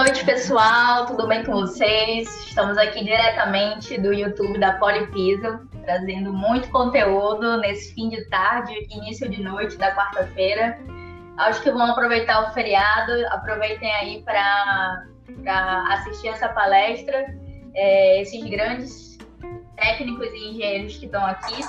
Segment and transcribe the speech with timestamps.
[0.00, 1.04] noite, pessoal.
[1.04, 2.26] Tudo bem com vocês?
[2.46, 9.28] Estamos aqui diretamente do YouTube da Polipiso, trazendo muito conteúdo nesse fim de tarde, início
[9.28, 10.78] de noite da quarta-feira.
[11.36, 15.04] Acho que vão aproveitar o feriado, aproveitem aí para
[15.90, 17.26] assistir essa palestra.
[17.74, 19.18] É, esses grandes
[19.76, 21.62] técnicos e engenheiros que estão aqui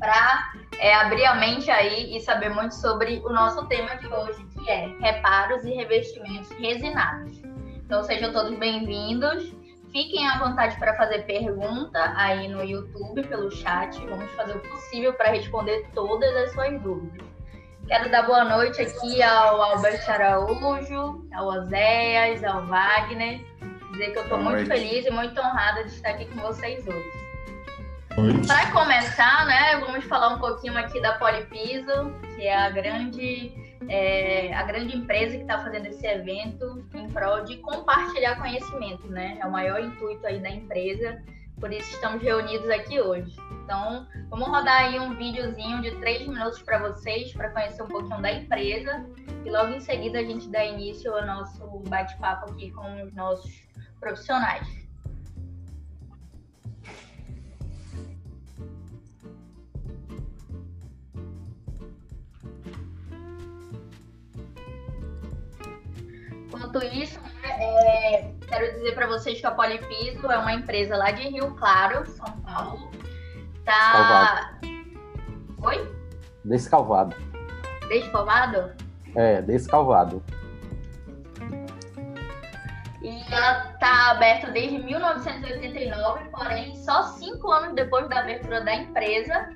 [0.00, 4.45] para é, abrir a mente aí e saber muito sobre o nosso tema de hoje,
[4.66, 7.40] que é reparos e revestimentos resinados.
[7.84, 9.54] Então sejam todos bem-vindos.
[9.92, 13.96] Fiquem à vontade para fazer pergunta aí no YouTube pelo chat.
[14.04, 17.24] Vamos fazer o possível para responder todas as suas dúvidas.
[17.86, 23.40] Quero dar boa noite aqui ao Alberto Araújo, ao Oséias, ao Wagner.
[23.92, 27.26] Dizer que eu estou muito feliz e muito honrada de estar aqui com vocês hoje.
[28.48, 33.54] Para começar, né, vamos falar um pouquinho aqui da Polipiso, que é a grande,
[33.88, 39.38] é, a grande empresa que está fazendo esse evento em prol de compartilhar conhecimento, né?
[39.40, 41.22] É o maior intuito aí da empresa,
[41.60, 43.34] por isso estamos reunidos aqui hoje.
[43.64, 48.20] Então, vamos rodar aí um videozinho de três minutos para vocês, para conhecer um pouquinho
[48.20, 49.06] da empresa,
[49.44, 53.66] e logo em seguida a gente dá início ao nosso bate-papo aqui com os nossos
[54.00, 54.85] profissionais.
[66.66, 71.12] Enquanto isso, né, é, quero dizer para vocês que a Polipiso é uma empresa lá
[71.12, 72.90] de Rio Claro, São Paulo.
[73.64, 74.50] Tá.
[74.56, 74.58] Descalvado.
[75.62, 75.96] Oi?
[76.44, 77.16] Descalvado.
[77.88, 78.72] Descalvado?
[79.14, 80.22] É, descalvado.
[83.00, 89.50] E ela está aberta desde 1989, porém, só cinco anos depois da abertura da empresa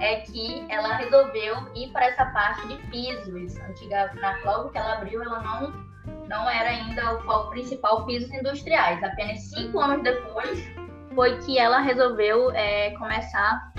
[0.00, 3.56] é que ela resolveu ir para essa parte de pisos.
[3.60, 5.87] Antiga, na, logo que ela abriu, ela não
[6.28, 9.02] não era ainda o foco principal pisos industriais.
[9.02, 10.62] Apenas cinco anos depois
[11.14, 13.72] foi que ela resolveu é, começar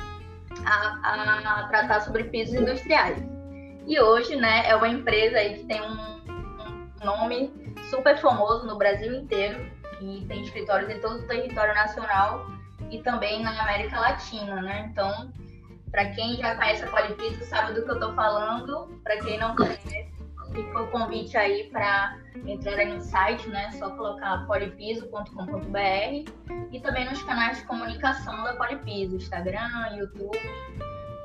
[0.66, 3.18] a, a, tratar sobre pisos industriais.
[3.86, 5.94] E hoje, né, é uma empresa aí que tem um,
[7.02, 7.52] um nome
[7.90, 9.66] super famoso no Brasil inteiro
[10.02, 12.46] e tem escritórios em todo o território nacional
[12.92, 14.90] e também na América Latina, né?
[14.92, 15.32] Então,
[15.92, 19.00] para quem já conhece a Polipiso sabe do que eu estou falando.
[19.04, 20.08] Para quem não conhece,
[20.54, 23.72] fica o convite aí para entrar no site, né?
[23.72, 26.32] Só colocar polipiso.com.br
[26.72, 30.40] e também nos canais de comunicação da Polipiso, Instagram, YouTube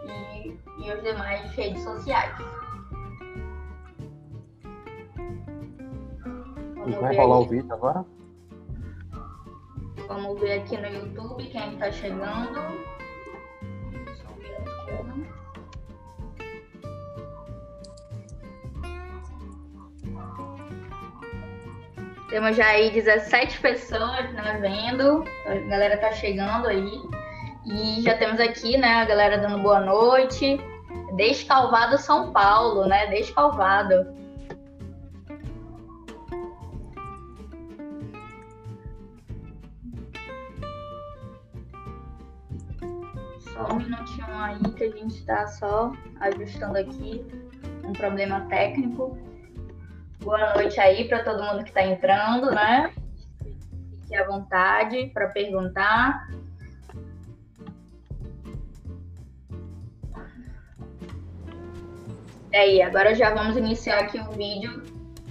[0.04, 2.34] e, e as demais redes sociais.
[6.76, 8.04] Vamos vai rolar o vídeo agora?
[10.06, 12.60] Vamos ver aqui no YouTube quem está chegando.
[22.34, 25.22] Temos já aí 17 pessoas né, vendo.
[25.46, 27.00] A galera tá chegando aí.
[27.64, 30.58] E já temos aqui, né, a galera dando boa noite.
[31.14, 33.06] Descalvado São Paulo, né?
[33.06, 34.12] Descalvado.
[43.38, 47.24] Só um minutinho aí que a gente está só ajustando aqui
[47.84, 49.16] um problema técnico.
[50.24, 52.90] Boa noite aí para todo mundo que está entrando, né?
[54.00, 56.26] Fique à vontade para perguntar.
[62.50, 64.82] E aí, agora já vamos iniciar aqui o vídeo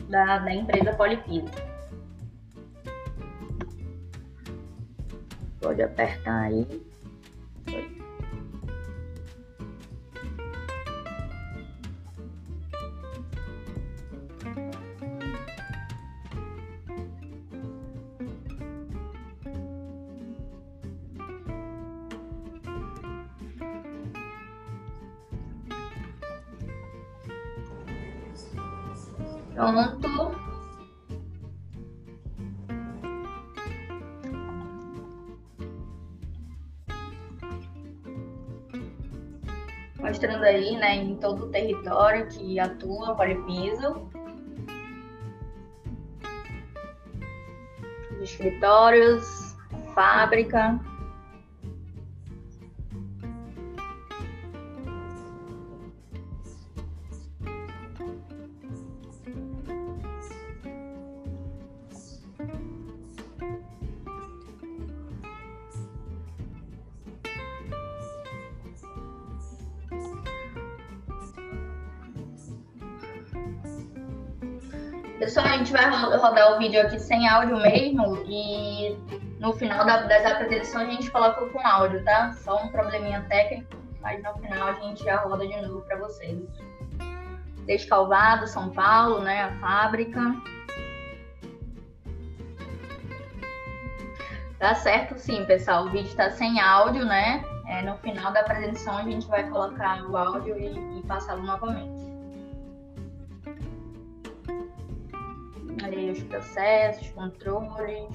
[0.10, 1.50] da, da empresa Polipiso.
[5.60, 6.93] Pode apertar aí.
[40.54, 44.10] Aí, né, em todo o território que atua para.
[48.22, 49.56] Escritórios,
[49.94, 50.80] fábrica.
[75.90, 78.98] Rodar o vídeo aqui sem áudio mesmo e
[79.40, 82.32] no final das apresentações a gente coloca com áudio, tá?
[82.34, 86.40] Só um probleminha técnico, mas no final a gente já roda de novo para vocês.
[87.66, 89.44] Descalvado, São Paulo, né?
[89.44, 90.20] A fábrica.
[94.60, 95.86] Tá certo sim, pessoal.
[95.86, 97.44] O vídeo está sem áudio, né?
[97.68, 102.13] É, no final da apresentação a gente vai colocar o áudio e, e passá-lo novamente.
[105.82, 108.10] Ali os processos, controles.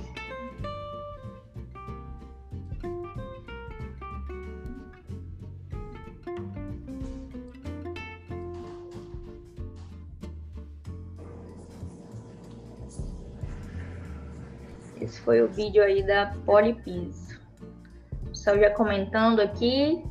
[15.00, 17.40] Esse foi o vídeo aí da Polipiso.
[18.26, 20.04] Pessoal já comentando aqui.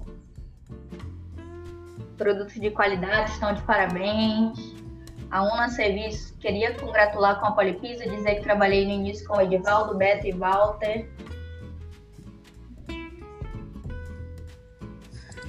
[2.18, 4.77] Produtos de qualidade estão de parabéns.
[5.30, 9.38] A Una Serviços queria congratular com a Polipiso e dizer que trabalhei no início com
[9.38, 11.10] o Edivaldo, Beto e Walter.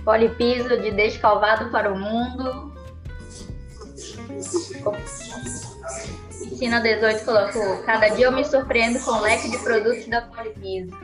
[0.04, 2.72] Polipiso de Descalvado para o Mundo.
[6.38, 10.96] Piscina 18 colocou: Cada dia eu me surpreendo com o leque de produtos da Polipiso.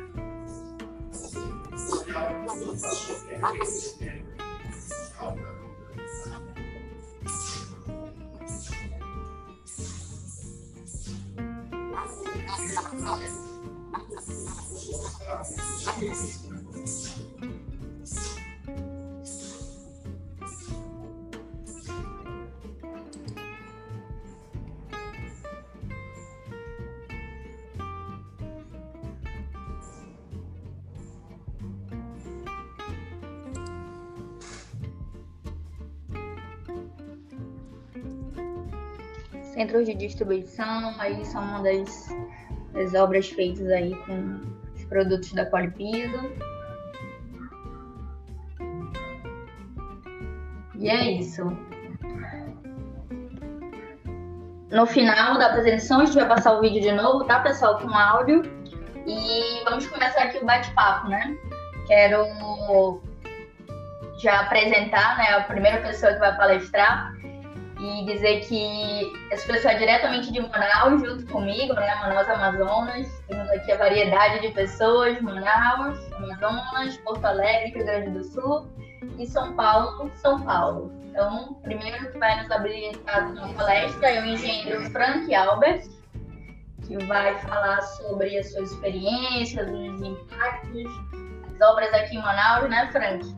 [39.54, 42.08] Centros de distribuição, aí são uma das,
[42.74, 44.40] das obras feitas aí com
[44.74, 46.30] os produtos da Polipiso.
[50.76, 51.44] E é isso.
[54.70, 57.78] No final da apresentação, a gente vai passar o vídeo de novo, tá, pessoal?
[57.78, 58.42] Com áudio.
[59.06, 61.36] E vamos começar aqui o bate-papo, né?
[61.86, 62.26] Quero
[64.18, 67.12] já apresentar né, a primeira pessoa que vai palestrar,
[67.84, 71.94] e dizer que essa pessoa é diretamente de Manaus, junto comigo, né?
[71.96, 73.06] Manaus, Amazonas.
[73.28, 78.66] Temos aqui a variedade de pessoas: Manaus, Amazonas, Porto Alegre, Rio Grande do Sul
[79.18, 80.90] e São Paulo, São Paulo.
[81.10, 85.84] Então, primeiro que vai nos abrir uma palestra é o engenheiro Frank Albert,
[86.86, 90.90] que vai falar sobre as suas experiências, os impactos,
[91.52, 93.36] as obras aqui em Manaus, né, Frank?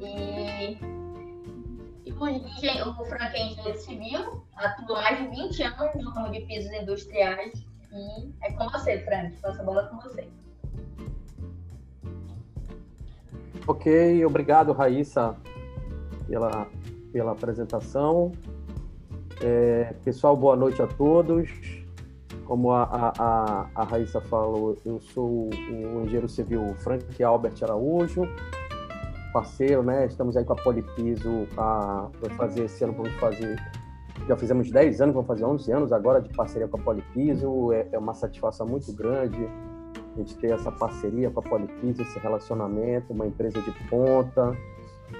[0.00, 0.91] E
[2.30, 7.52] o Frank engenheiro civil, atua mais de 20 anos no ramo de pisos industriais.
[7.92, 9.36] E é com você, Frank.
[9.38, 10.28] Passa a bola com você.
[13.66, 15.36] Ok, obrigado, Raíssa,
[16.26, 16.66] pela,
[17.12, 18.32] pela apresentação.
[19.40, 21.50] É, pessoal, boa noite a todos.
[22.44, 28.22] Como a, a, a, Raíssa falou, eu sou o engenheiro civil Frank Albert Araújo,
[29.32, 30.06] parceiro, né?
[30.06, 33.56] Estamos aí com a Polipiso, a, fazer esse ano, vamos fazer,
[34.28, 37.88] já fizemos 10 anos, vamos fazer 11 anos agora de parceria com a Polipiso, é,
[37.92, 39.48] é uma satisfação muito grande
[40.14, 44.56] a gente ter essa parceria com a Polipiso, esse relacionamento, uma empresa de ponta,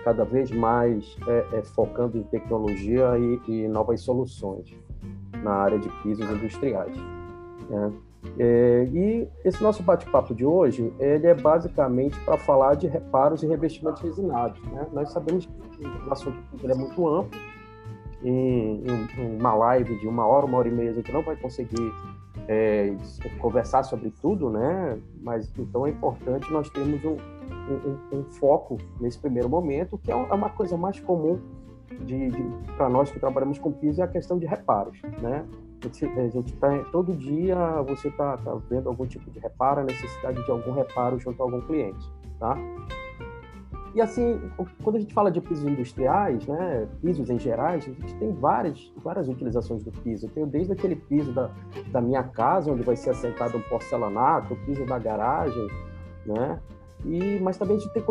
[0.04, 4.75] cada vez mais é, é, focando em tecnologia e, e, novas soluções
[5.42, 6.95] na área de pisos industriais.
[7.69, 7.92] Né?
[8.38, 13.47] É, e esse nosso bate-papo de hoje, ele é basicamente para falar de reparos e
[13.47, 14.62] revestimentos resinados.
[14.69, 14.87] Né?
[14.93, 17.38] Nós sabemos que o assunto é muito amplo,
[18.25, 21.37] em, em, uma live de uma hora, uma hora e meia, a gente não vai
[21.37, 21.93] conseguir
[22.49, 22.95] é,
[23.41, 24.99] conversar sobre tudo, né?
[25.21, 30.14] Mas então é importante nós termos um, um, um foco nesse primeiro momento, que é,
[30.14, 31.41] é uma coisa mais comum
[32.00, 32.43] de, de
[32.76, 35.45] para nós que trabalhamos com piso, é a questão de reparos, né?
[35.89, 40.45] A gente tá todo dia você está tá vendo algum tipo de reparo, a necessidade
[40.45, 42.57] de algum reparo junto a algum cliente, tá?
[43.95, 44.41] E assim,
[44.83, 48.91] quando a gente fala de pisos industriais, né, pisos em gerais, a gente tem várias,
[48.97, 50.27] várias utilizações do piso.
[50.27, 51.51] Eu tenho desde aquele piso da,
[51.91, 55.69] da minha casa, onde vai ser assentado um porcelanato, o piso da garagem,
[56.25, 56.59] né?
[57.05, 58.03] E, mas também a gente tem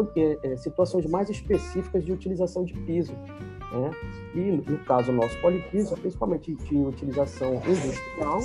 [0.43, 3.15] é, situações mais específicas de utilização de piso.
[3.71, 3.91] Né?
[4.35, 8.39] E no caso nosso polipiso, principalmente de utilização industrial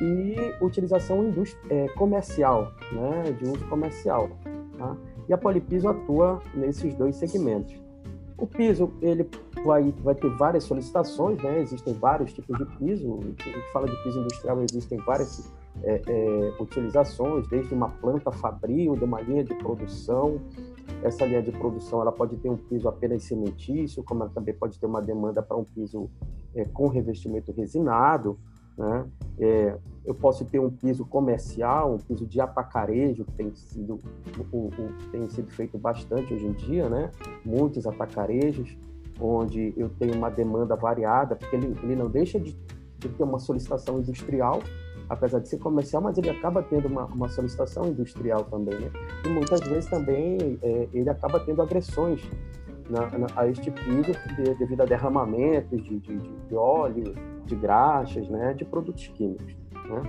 [0.00, 1.32] e utilização
[1.70, 3.32] é, comercial, né?
[3.32, 4.28] de uso comercial.
[4.76, 4.96] Tá?
[5.28, 7.74] E a Polipiso atua nesses dois segmentos.
[8.38, 9.28] O piso, ele
[9.64, 11.60] vai, vai ter várias solicitações, né?
[11.60, 13.18] Existem vários tipos de piso.
[13.20, 15.50] A gente fala de piso industrial, existem várias
[15.82, 20.38] é, é, utilizações, desde uma planta fabril, de uma linha de produção.
[21.02, 24.78] Essa linha de produção ela pode ter um piso apenas cimentício, como ela também pode
[24.78, 26.10] ter uma demanda para um piso
[26.54, 28.38] é, com revestimento resinado.
[28.76, 29.06] Né?
[29.38, 34.00] É, eu posso ter um piso comercial, um piso de atacarejo, que tem sido,
[34.52, 34.70] o, o,
[35.10, 37.10] tem sido feito bastante hoje em dia, né?
[37.44, 38.76] muitos atacarejos,
[39.20, 42.56] onde eu tenho uma demanda variada, porque ele, ele não deixa de,
[42.98, 44.60] de ter uma solicitação industrial,
[45.08, 48.90] apesar de ser comercial, mas ele acaba tendo uma, uma solicitação industrial também, né?
[49.24, 52.22] E muitas vezes também é, ele acaba tendo agressões
[52.90, 58.28] na, na, a este piso de, devido a derramamentos de, de, de, óleo, de graxas,
[58.28, 58.54] né?
[58.54, 59.56] De produtos químicos,
[59.88, 60.02] né?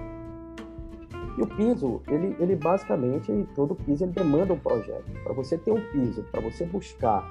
[1.37, 5.05] E o piso, ele, ele basicamente, todo piso ele demanda um projeto.
[5.23, 7.29] Para você ter um piso, para você buscar,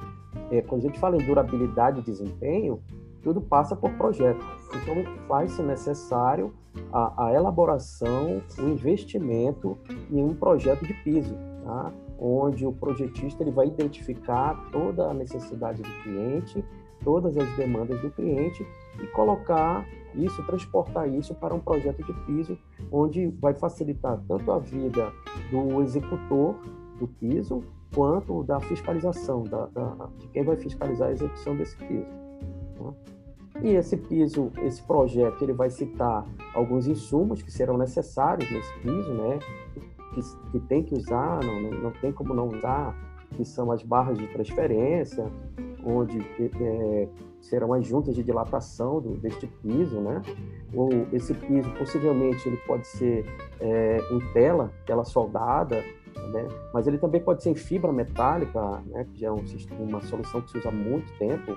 [0.53, 2.81] é, quando a gente fala em durabilidade e desempenho,
[3.21, 4.39] tudo passa por projeto.
[4.69, 4.95] Então,
[5.27, 6.55] faz-se necessário
[6.93, 9.77] a, a, elaboração, o investimento
[10.11, 11.93] em um projeto de piso, tá?
[12.19, 16.65] onde o projetista ele vai identificar toda a necessidade do cliente,
[17.05, 18.67] todas as demandas do cliente
[19.01, 22.59] e colocar isso, transportar isso para um projeto de piso,
[22.91, 25.13] onde vai facilitar tanto a vida
[25.51, 26.57] do executor
[26.99, 27.63] do piso,
[27.95, 32.11] quanto da fiscalização, da, da de quem vai fiscalizar a execução desse piso.
[32.77, 33.16] Tá?
[33.63, 39.13] E esse piso, esse projeto, ele vai citar alguns insumos que serão necessários nesse piso,
[39.13, 39.39] né?
[40.15, 42.95] Que, que tem que usar, não, não, tem como não usar,
[43.31, 45.31] que são as barras de transferência,
[45.85, 47.09] onde é,
[47.41, 50.23] serão as juntas de dilatação do, deste piso, né?
[50.75, 53.25] Ou esse piso, possivelmente, ele pode ser
[53.61, 55.83] é, em tela, tela soldada,
[56.33, 56.49] né?
[56.73, 59.07] Mas ele também pode ser em fibra metálica, né?
[59.13, 59.45] Que já é um,
[59.79, 61.57] uma solução que se usa há muito tempo.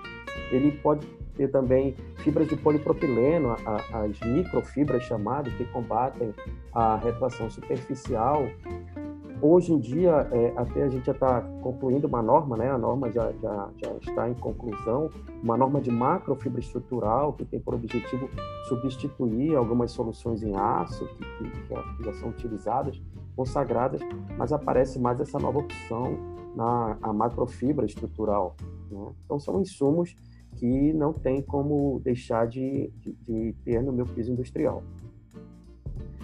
[0.52, 1.08] Ele pode
[1.40, 3.56] ter também fibras de polipropileno,
[3.94, 6.34] as microfibras chamadas, que combatem
[6.74, 8.44] a retração superficial.
[9.42, 12.70] Hoje em dia, é, até a gente já está concluindo uma norma, né?
[12.70, 15.10] a norma já, já, já está em conclusão,
[15.42, 18.30] uma norma de macrofibra estrutural, que tem por objetivo
[18.68, 21.68] substituir algumas soluções em aço, que, que,
[21.98, 23.02] que já são utilizadas,
[23.34, 24.02] consagradas,
[24.38, 26.18] mas aparece mais essa nova opção
[26.54, 28.58] na a macrofibra estrutural.
[28.92, 29.08] Né?
[29.24, 30.14] Então, são insumos
[30.60, 34.84] que não tem como deixar de, de, de ter no meu piso industrial.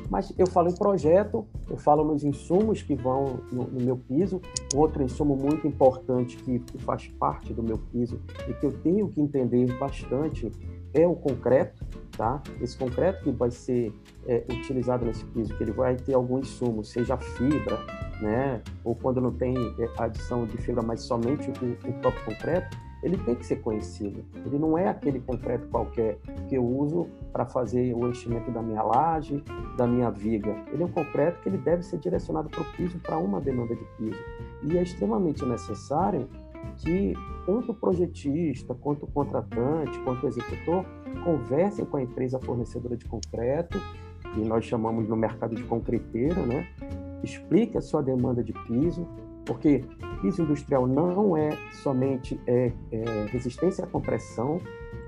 [0.10, 4.40] Mas eu falo em projeto, eu falo nos insumos que vão no, no meu piso.
[4.76, 9.08] Outro insumo muito importante que, que, faz parte do meu piso e que eu tenho
[9.08, 10.52] que entender bastante
[10.94, 11.84] é o concreto,
[12.16, 12.42] tá?
[12.62, 13.92] Esse concreto que vai ser
[14.28, 17.80] é, utilizado nesse piso, que ele vai ter algum insumo, seja fibra,
[18.22, 18.62] né?
[18.84, 23.18] Ou quando não tem é, adição de fibra, mas somente o, o próprio concreto, ele
[23.20, 24.26] tem que ser conhecido.
[24.44, 26.18] Ele não é aquele concreto qualquer
[26.50, 29.44] que eu uso para fazer o enchimento da minha laje,
[29.78, 30.56] da minha viga.
[30.74, 33.76] Ele é um concreto que ele deve ser direcionado para o piso, para uma demanda
[33.76, 34.18] de piso.
[34.64, 36.28] E é extremamente necessário
[36.78, 37.14] que
[37.46, 40.84] tanto o projetista, quanto o contratante, quanto o executor
[41.24, 43.80] conversem com a empresa fornecedora de concreto,
[44.34, 46.68] que nós chamamos no mercado de concreteiro, né?
[47.24, 49.08] Explique a sua demanda de piso,
[49.46, 49.86] porque
[50.22, 54.60] piso industrial não é somente é, é, resistência à compressão.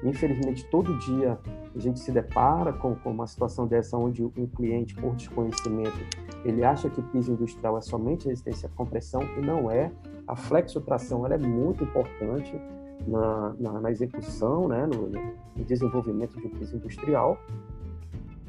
[0.03, 1.39] Infelizmente, todo dia
[1.75, 5.97] a gente se depara com, com, uma situação dessa onde um cliente, por desconhecimento,
[6.45, 9.91] ele acha que piso industrial é somente resistência à compressão e não é.
[10.27, 12.59] A flexotração ela é muito importante
[13.07, 17.39] na, na, na execução, né, no, no desenvolvimento de um piso industrial.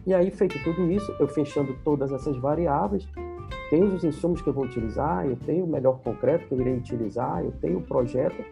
[0.07, 3.07] E aí, feito tudo isso, eu fechando todas essas variáveis,
[3.71, 6.77] tenho os insumos que eu vou utilizar, eu tenho o melhor concreto que eu irei
[6.77, 8.43] utilizar, eu tenho o projeto,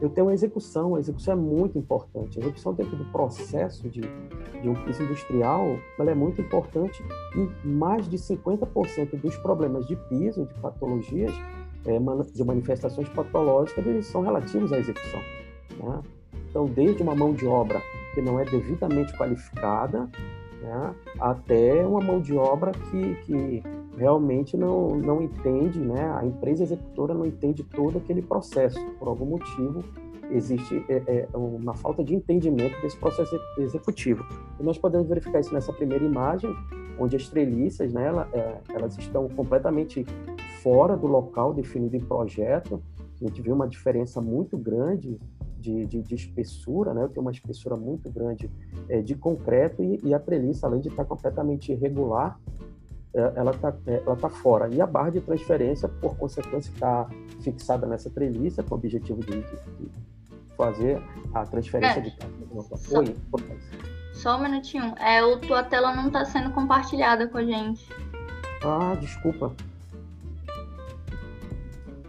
[0.00, 0.94] eu tenho a execução.
[0.94, 2.38] A execução é muito importante.
[2.38, 7.02] A execução dentro do processo de, de um piso industrial, ela é muito importante
[7.36, 11.34] e mais de 50% dos problemas de piso, de patologias,
[11.84, 11.98] é,
[12.32, 15.20] de manifestações patológicas, eles são relativos à execução.
[15.78, 16.02] Né?
[16.48, 17.80] Então, desde uma mão de obra
[18.14, 20.08] que não é devidamente qualificada,
[20.60, 23.62] né, até uma mão de obra que, que
[23.96, 28.78] realmente não, não entende, né, a empresa executora não entende todo aquele processo.
[28.98, 29.82] Por algum motivo,
[30.30, 34.24] existe é, é, uma falta de entendimento desse processo executivo.
[34.58, 36.54] E nós podemos verificar isso nessa primeira imagem,
[36.98, 40.04] onde as treliças, né, ela, é, elas estão completamente
[40.62, 42.82] fora do local definido em projeto.
[43.20, 45.18] A gente vê uma diferença muito grande
[45.60, 47.02] de, de, de, espessura, né?
[47.02, 48.50] Eu tenho uma espessura muito grande
[48.88, 52.38] é, de concreto e, e, a treliça, além de estar completamente irregular,
[53.14, 54.68] é, ela está é, ela tá fora.
[54.72, 57.08] E a barra de transferência, por consequência, está
[57.40, 59.90] fixada nessa treliça com o objetivo de, de
[60.56, 61.02] fazer
[61.34, 62.02] a transferência É.
[62.02, 62.76] de carga.
[62.76, 63.16] Só- Oi,
[64.12, 64.94] Só um minutinho.
[64.98, 67.88] É, o tua tela não tá sendo compartilhada com a gente.
[68.62, 69.52] Ah, desculpa.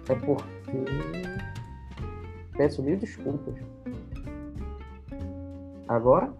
[0.09, 0.41] É porque.
[2.55, 3.55] Peço mil desculpas.
[5.87, 6.33] Agora?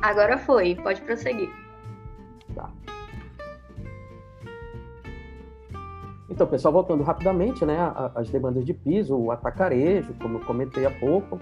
[0.00, 1.50] Agora foi, pode prosseguir.
[2.54, 2.70] Tá.
[6.28, 7.76] Então, pessoal, voltando rapidamente, né?
[8.14, 11.38] As demandas de piso, o atacarejo, como eu comentei há pouco.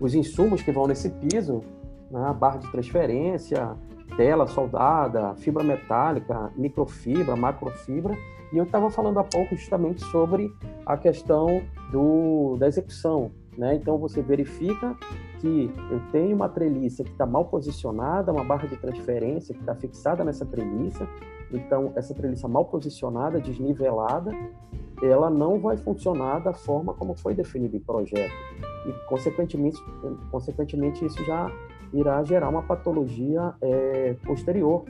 [0.00, 1.62] Os insumos que vão nesse piso,
[2.10, 3.76] né, a barra de transferência,
[4.16, 8.16] tela soldada, fibra metálica, microfibra, macrofibra.
[8.52, 10.52] E eu estava falando há pouco justamente sobre
[10.84, 13.30] a questão do, da execução.
[13.56, 13.74] Né?
[13.74, 14.96] Então, você verifica
[15.40, 19.74] que eu tenho uma treliça que está mal posicionada, uma barra de transferência que está
[19.74, 21.06] fixada nessa treliça.
[21.52, 24.32] Então, essa treliça mal posicionada, desnivelada,
[25.02, 28.32] ela não vai funcionar da forma como foi definido em projeto.
[28.86, 29.78] E, consequentemente,
[30.30, 31.50] consequentemente isso já
[31.98, 34.84] irá gerar uma patologia é, posterior,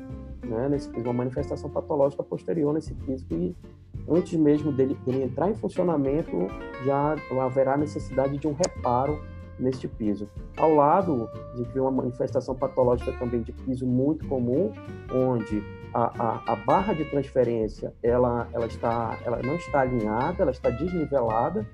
[0.44, 3.54] né, nesse uma manifestação patológica posterior nesse piso que
[4.08, 6.36] antes mesmo dele, dele entrar em funcionamento
[6.84, 9.18] já haverá necessidade de um reparo
[9.58, 10.28] neste piso.
[10.56, 11.28] Ao lado,
[11.72, 14.72] vê uma manifestação patológica também de piso muito comum,
[15.12, 15.62] onde
[15.94, 20.68] a, a, a, barra de transferência ela, ela, está, ela não está alinhada, ela está
[20.68, 21.66] desnivelada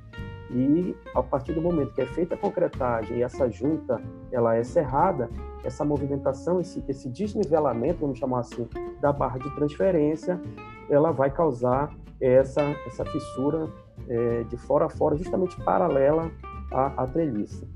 [0.52, 4.62] e a partir do momento que é feita a concretagem e essa junta ela é
[4.62, 5.30] cerrada,
[5.64, 8.68] essa movimentação, esse, esse desnivelamento, vamos chamar assim,
[9.00, 10.40] da barra de transferência,
[10.90, 13.68] ela vai causar essa, essa fissura
[14.08, 16.30] é, de fora a fora, justamente paralela
[16.70, 17.66] à, à treliça.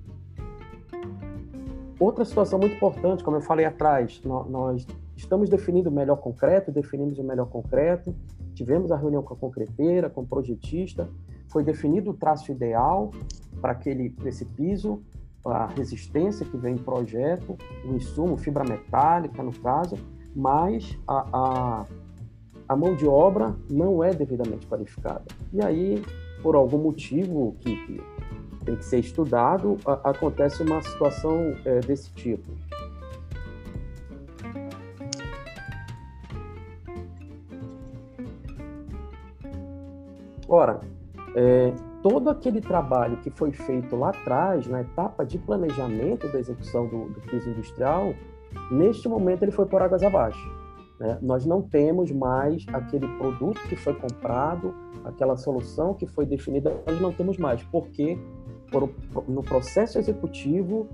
[1.99, 7.19] Outra situação muito importante, como eu falei atrás, nós, estamos definindo o melhor concreto, definimos
[7.19, 8.15] o melhor concreto,
[8.55, 11.09] tivemos a reunião com a concreteira, com o projetista,
[11.49, 13.11] foi definido o traço ideal
[13.61, 15.03] para aquele pra esse piso,
[15.45, 19.97] a resistência que vem em projeto, o insumo, fibra metálica, no caso,
[20.35, 21.87] mas a, a,
[22.69, 25.25] a mão de obra não é devidamente qualificada.
[25.53, 26.03] E aí,
[26.43, 28.01] por algum motivo que, que
[28.65, 32.51] tem que ser estudado, a, acontece uma situação é, desse tipo.
[40.49, 40.81] Ora,
[41.37, 46.87] é, todo aquele trabalho que foi feito lá atrás, na etapa de planejamento da execução
[46.87, 48.15] do, do piso industrial,
[48.71, 50.51] neste momento ele foi por águas abaixo.
[50.99, 51.19] Né?
[51.21, 56.99] Nós não temos mais aquele produto que foi comprado, aquela solução que foi definida, nós
[57.03, 58.19] não temos mais, porque
[58.73, 58.89] por,
[59.29, 60.89] no processo executivo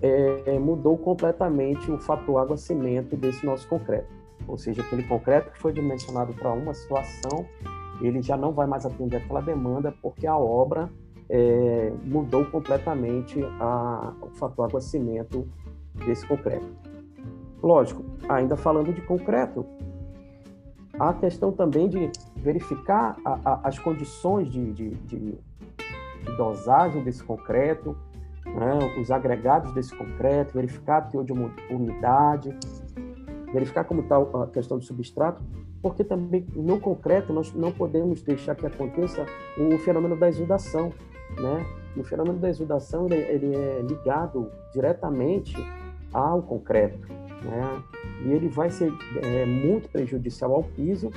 [0.00, 4.08] é, mudou completamente o fator água-cimento desse nosso concreto.
[4.48, 7.46] Ou seja, aquele concreto que foi dimensionado para uma situação,
[8.06, 10.90] ele já não vai mais atender aquela demanda porque a obra
[11.28, 15.48] é, mudou completamente a, o fator água-cimento
[16.04, 16.66] desse concreto.
[17.62, 19.64] Lógico, ainda falando de concreto,
[20.98, 25.38] há a questão também de verificar a, a, as condições de, de, de, de,
[26.36, 27.96] dosagem desse concreto,
[28.44, 31.32] né, os agregados desse concreto, verificar a teor de
[31.70, 32.54] umidade,
[33.52, 35.42] verificar como está a questão do substrato,
[35.82, 39.26] porque também no concreto nós não podemos deixar que aconteça
[39.58, 40.92] o fenômeno da exudação,
[41.36, 41.66] né?
[41.96, 45.56] O fenômeno da exudação ele, ele é ligado diretamente
[46.12, 47.08] ao concreto,
[47.42, 47.82] né?
[48.24, 48.92] E ele vai ser
[49.22, 51.10] é, muito prejudicial ao piso,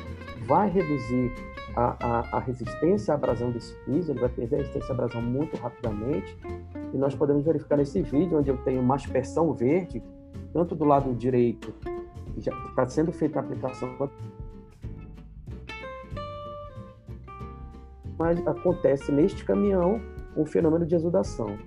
[0.46, 1.32] vai reduzir
[1.76, 5.22] a, a, a, resistência à abrasão desse piso, ele vai perder a resistência à abrasão
[5.22, 6.36] muito rapidamente.
[6.94, 10.02] E nós podemos verificar nesse vídeo, onde eu tenho uma aspersão verde,
[10.54, 11.74] tanto do lado direito,
[12.38, 13.96] já está sendo feita a aplicação
[18.18, 20.02] mas acontece neste caminhão
[20.36, 21.58] um fenômeno de exudação.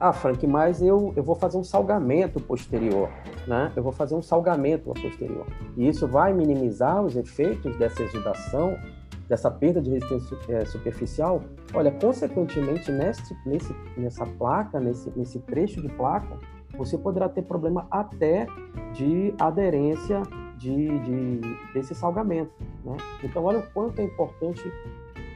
[0.00, 3.10] Ah, Frank, mas eu, eu vou fazer um salgamento posterior,
[3.48, 3.72] né?
[3.74, 5.46] Eu vou fazer um salgamento a posterior.
[5.76, 8.78] E isso vai minimizar os efeitos dessa exudação,
[9.26, 11.40] dessa perda de resistência é, superficial?
[11.72, 16.38] Olha, consequentemente, nesse, nesse, nessa placa, nesse, nesse trecho de placa,
[16.76, 18.46] você poderá ter problema até
[18.92, 20.22] de aderência
[20.58, 21.40] de, de,
[21.72, 22.52] desse salgamento,
[22.84, 22.96] né?
[23.22, 24.62] Então, olha o quanto é importante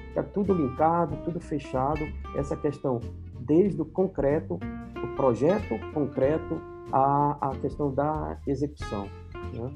[0.09, 2.01] ficar tudo linkado, tudo fechado,
[2.37, 3.01] essa questão
[3.41, 4.59] desde o concreto,
[5.03, 6.61] o projeto concreto
[6.93, 9.09] a, a questão da execução.
[9.55, 9.73] Né?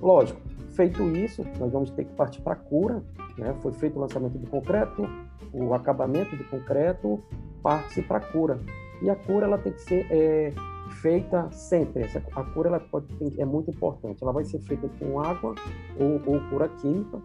[0.00, 3.02] Lógico, feito isso, nós vamos ter que partir para a cura.
[3.36, 3.54] Né?
[3.60, 5.08] Foi feito o lançamento do concreto,
[5.52, 7.22] o acabamento do concreto,
[7.62, 8.60] parte-se para a cura.
[9.02, 10.52] E a cura ela tem que ser é,
[11.00, 12.04] feita sempre.
[12.04, 13.06] Essa, a cura ela pode,
[13.38, 14.22] é muito importante.
[14.22, 15.54] Ela vai ser feita com água
[15.98, 17.20] ou, ou cura química,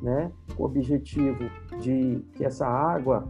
[0.00, 0.32] né?
[0.56, 3.28] com o objetivo de que essa água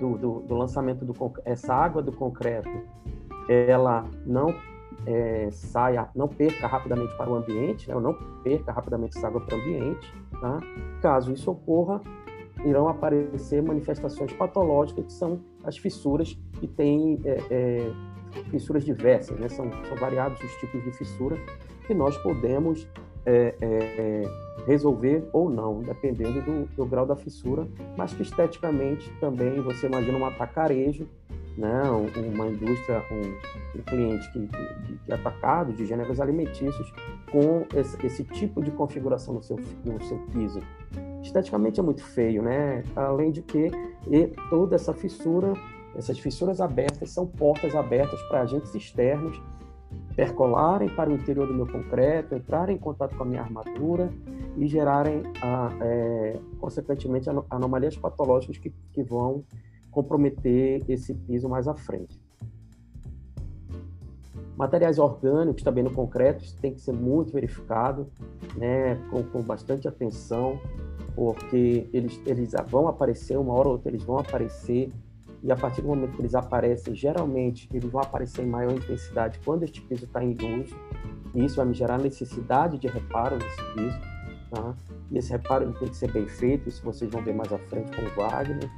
[0.00, 2.70] do, do, do lançamento do essa água do concreto
[3.48, 4.54] ela não
[5.06, 7.94] é, saia, não perca rapidamente para o ambiente, né?
[8.00, 10.12] não perca rapidamente essa água para o ambiente.
[10.40, 10.60] Tá?
[11.00, 12.00] Caso isso ocorra,
[12.64, 17.92] irão aparecer manifestações patológicas que são as fissuras que têm é, é,
[18.50, 19.48] fissuras diversas, né?
[19.48, 21.36] são, são variados os tipos de fissura
[21.86, 22.88] que nós podemos
[23.26, 24.22] é, é,
[24.66, 30.18] resolver ou não, dependendo do, do, grau da fissura, mas que esteticamente também você imagina
[30.18, 31.06] um atacarejo,
[31.56, 31.82] né?
[31.90, 36.92] uma indústria, um, um cliente que, que, que, é atacado de gêneros alimentícios
[37.30, 40.60] com esse, esse, tipo de configuração no seu, no seu piso.
[41.22, 42.82] Esteticamente é muito feio, né?
[42.96, 43.70] Além de que
[44.50, 45.54] toda essa fissura
[45.96, 49.40] essas fissuras abertas são portas abertas para agentes externos
[50.14, 54.12] percolarem para o interior do meu concreto, entrarem em contato com a minha armadura
[54.56, 59.44] e gerarem, a, é, consequentemente, anomalias patológicas que, que vão
[59.90, 62.22] comprometer esse piso mais à frente.
[64.56, 68.06] Materiais orgânicos também no concreto tem que ser muito verificado,
[68.56, 70.60] né, com, com bastante atenção,
[71.14, 74.92] porque eles, eles vão aparecer, uma hora ou outra eles vão aparecer
[75.44, 79.38] e a partir do momento que eles aparecem, geralmente eles vão aparecer em maior intensidade
[79.44, 80.74] quando este piso está em uso,
[81.34, 83.98] e isso vai me gerar necessidade de reparo nesse piso,
[84.50, 84.74] tá?
[85.10, 87.94] E esse reparo tem que ser bem feito, isso vocês vão ver mais à frente
[87.94, 88.70] com o Wagner,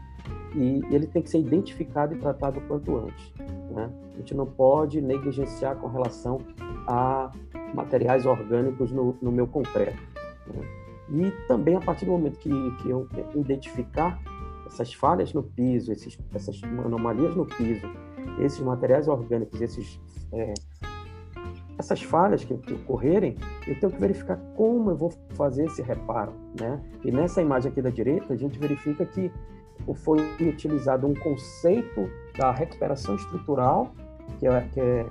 [0.57, 3.33] e ele tem que ser identificado e tratado o quanto antes,
[3.70, 3.88] né?
[4.14, 6.38] A gente não pode negligenciar com relação
[6.88, 7.31] a
[7.74, 10.02] materiais orgânicos no, no meu concreto.
[10.48, 10.66] Né?
[11.11, 14.18] E também a partir do momento que, que eu identificar
[14.66, 17.87] essas falhas no piso, esses, essas anomalias no piso,
[18.38, 20.00] esses materiais orgânicos, esses,
[20.33, 20.55] é,
[21.79, 26.33] essas falhas que, que, ocorrerem, eu tenho que verificar como eu vou fazer esse reparo,
[26.59, 26.81] né?
[27.05, 29.31] E nessa imagem aqui da direita, a gente verifica que
[29.94, 33.92] foi utilizado um conceito da recuperação estrutural,
[34.38, 35.07] que é, que é,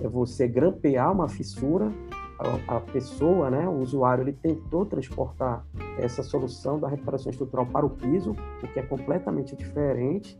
[0.00, 1.92] é você grampear uma fissura
[2.38, 5.64] a, pessoa, né, o usuário, ele tentou transportar
[5.98, 10.38] essa solução da recuperação estrutural para o piso, o que é completamente diferente,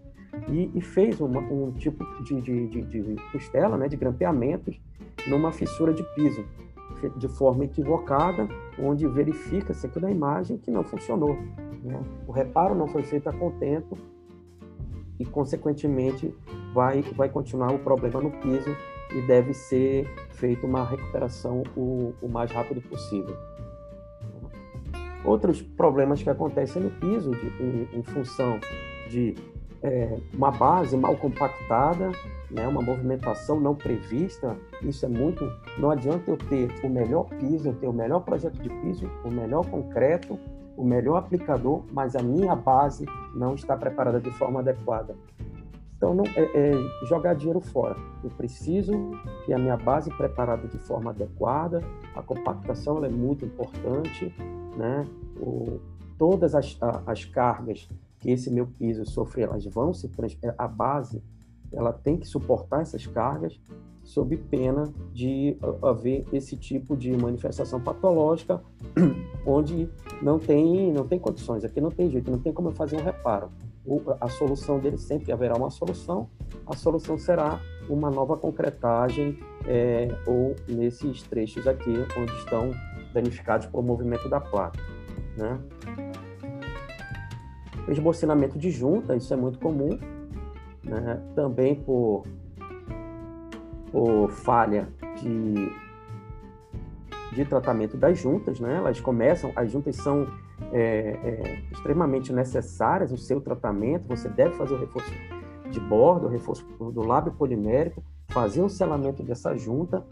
[0.48, 4.78] e, e fez uma, um tipo de, de, de, de, costela, né, de grampeamentos,
[5.26, 6.44] numa fissura de piso,
[7.16, 8.46] de forma equivocada,
[8.78, 11.36] onde verifica-se aqui na imagem que não funcionou.
[11.82, 12.00] Né?
[12.26, 13.96] O reparo não foi feito a contento
[15.18, 16.34] e, consequentemente,
[16.74, 18.70] vai, vai continuar o problema no piso
[19.12, 23.36] e deve ser feita uma recuperação o, o mais rápido possível.
[25.24, 28.60] Outros problemas que acontecem no piso de, em, em, função
[29.08, 29.34] de
[29.82, 32.12] é, uma base mal compactada,
[32.50, 35.50] né, uma movimentação não prevista, isso é muito.
[35.78, 39.30] Não adianta eu ter o melhor piso, eu ter o melhor projeto de piso, o
[39.30, 40.38] melhor concreto,
[40.76, 45.16] o melhor aplicador, mas a minha base não está preparada de forma adequada.
[45.96, 47.96] Então, não, é, é, jogar dinheiro fora.
[48.22, 48.92] Eu preciso
[49.46, 51.82] ter a minha base preparada de forma adequada,
[52.14, 54.34] a compactação é muito importante,
[54.76, 55.06] né?
[55.40, 55.80] O,
[56.18, 60.10] todas as, as cargas que esse meu piso sofre, elas vão se
[60.42, 61.22] é, a base
[61.72, 63.60] ela tem que suportar essas cargas
[64.02, 68.62] sob pena de haver esse tipo de manifestação patológica
[69.44, 69.88] onde
[70.22, 73.02] não tem não tem condições aqui não tem jeito não tem como eu fazer um
[73.02, 73.50] reparo
[74.20, 76.28] a solução dele sempre haverá uma solução.
[76.66, 82.70] A solução será uma nova concretagem é, ou nesses trechos aqui onde estão
[83.12, 84.80] danificados por movimento da placa.
[85.36, 85.58] Né?
[87.88, 89.98] Esbocinamento de junta, isso é muito comum,
[90.82, 91.22] né?
[91.34, 92.24] também por,
[93.92, 94.88] por falha
[95.22, 95.72] de,
[97.32, 98.76] de tratamento das juntas, né?
[98.76, 100.26] elas começam, as juntas são
[100.72, 105.12] é, é, extremamente necessárias no seu tratamento, você deve fazer o reforço
[105.70, 110.04] de bordo, o reforço do lábio polimérico, fazer o selamento dessa junta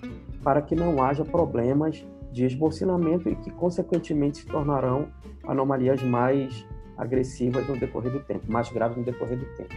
[0.42, 5.09] para que não haja problemas de esbocinamento e que, consequentemente, se tornarão
[5.46, 9.74] anomalias mais agressivas no decorrer do tempo, mais graves no decorrer do tempo.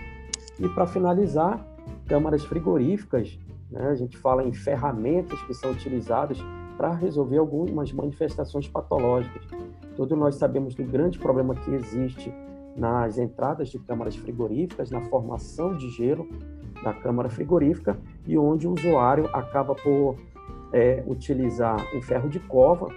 [0.59, 1.65] E, para finalizar,
[2.07, 6.37] câmaras frigoríficas, né, a gente fala em ferramentas que são utilizadas
[6.77, 9.43] para resolver algumas manifestações patológicas.
[9.97, 12.31] Todos nós sabemos do grande problema que existe
[12.75, 16.29] nas entradas de câmaras frigoríficas, na formação de gelo,
[16.83, 20.15] da câmara frigorífica e onde o usuário acaba por
[20.71, 22.89] é, utilizar um ferro de cova,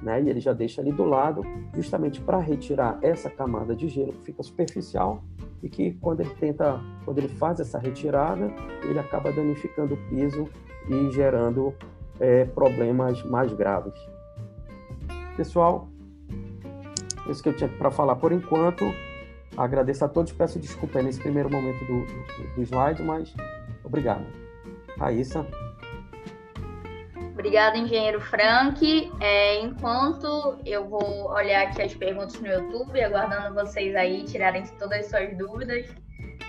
[0.00, 1.42] né, e ele já deixa ali do lado,
[1.74, 5.24] justamente para retirar essa camada de gelo que fica superficial
[5.60, 10.48] e que quando ele tenta, quando ele faz essa retirada, ele acaba danificando o piso
[10.88, 11.74] e gerando
[12.20, 13.94] é, problemas mais graves.
[15.36, 15.88] Pessoal,
[17.28, 18.84] isso que eu tinha para falar por enquanto.
[19.56, 22.04] Agradeço a todos, peço desculpa nesse primeiro momento do,
[22.54, 23.32] do, slide, mas
[23.84, 24.26] obrigado.
[24.98, 25.46] Raíssa.
[27.32, 29.12] Obrigada, engenheiro Frank.
[29.20, 35.00] É, enquanto eu vou olhar aqui as perguntas no YouTube, aguardando vocês aí tirarem todas
[35.00, 35.86] as suas dúvidas.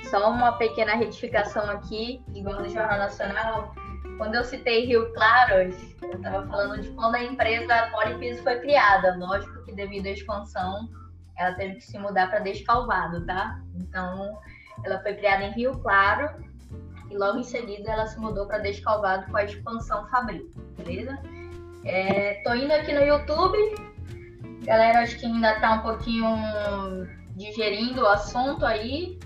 [0.09, 3.73] Só uma pequena retificação aqui, igual no Jornal Nacional.
[4.17, 9.15] Quando eu citei Rio Claros, eu estava falando de quando a empresa Polipiso foi criada.
[9.17, 10.89] Lógico que devido à expansão,
[11.37, 13.59] ela teve que se mudar para Descalvado, tá?
[13.75, 14.37] Então,
[14.83, 16.29] ela foi criada em Rio Claro
[17.09, 21.19] e logo em seguida ela se mudou para Descalvado com a expansão Fabril, beleza?
[21.83, 23.57] É, tô indo aqui no YouTube.
[24.63, 26.25] Galera, acho que ainda tá um pouquinho
[27.35, 29.19] digerindo o assunto aí.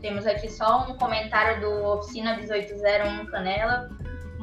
[0.00, 3.90] Temos aqui só um comentário do Oficina 1801 Canela.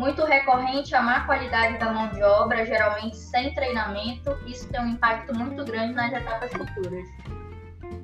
[0.01, 4.35] Muito recorrente a má qualidade da mão de obra, geralmente sem treinamento.
[4.47, 7.07] Isso tem um impacto muito grande nas etapas futuras.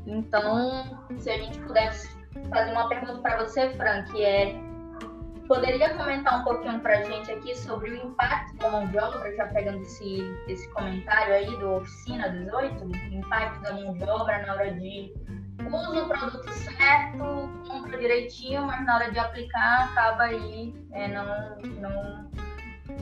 [0.06, 2.16] Então, se a gente pudesse
[2.52, 4.54] fazer uma pergunta para você, Frank, é
[5.48, 9.36] poderia comentar um pouquinho para a gente aqui sobre o impacto da mão de obra,
[9.36, 14.46] já pegando esse, esse comentário aí do Oficina 18, o impacto da mão de obra
[14.46, 15.14] na hora de
[15.66, 21.58] usa o produto certo, compra direitinho, mas na hora de aplicar acaba aí é, não,
[21.80, 22.32] não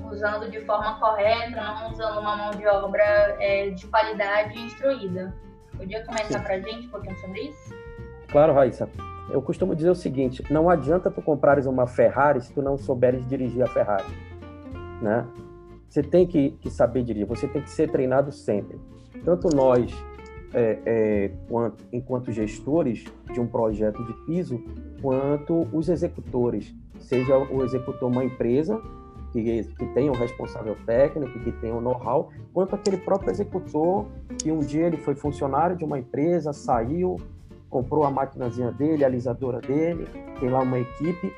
[0.10, 3.04] usando de forma correta, não usando uma mão de obra
[3.40, 5.34] é, de qualidade instruída.
[5.76, 7.76] Podia comentar para a gente um pouquinho sobre isso?
[8.30, 8.90] Claro, Raíssa.
[9.30, 13.28] Eu costumo dizer o seguinte: não adianta tu comprares uma Ferrari se tu não souberes
[13.28, 14.06] dirigir a Ferrari,
[15.02, 15.26] né?
[15.90, 18.80] Você tem que, que saber dirigir, você tem que ser treinado sempre.
[19.24, 19.92] Tanto nós
[20.54, 24.62] é, é, quanto, enquanto gestores de um projeto de piso,
[25.02, 28.82] quanto os executores, seja o executor uma empresa
[29.32, 34.06] que, que tenha um responsável técnico, que tenha um know-how, quanto aquele próprio executor
[34.38, 37.18] que um dia ele foi funcionário de uma empresa, saiu,
[37.76, 40.08] comprou a maquinazinha dele, a alisadora dele,
[40.40, 41.34] tem lá uma equipe,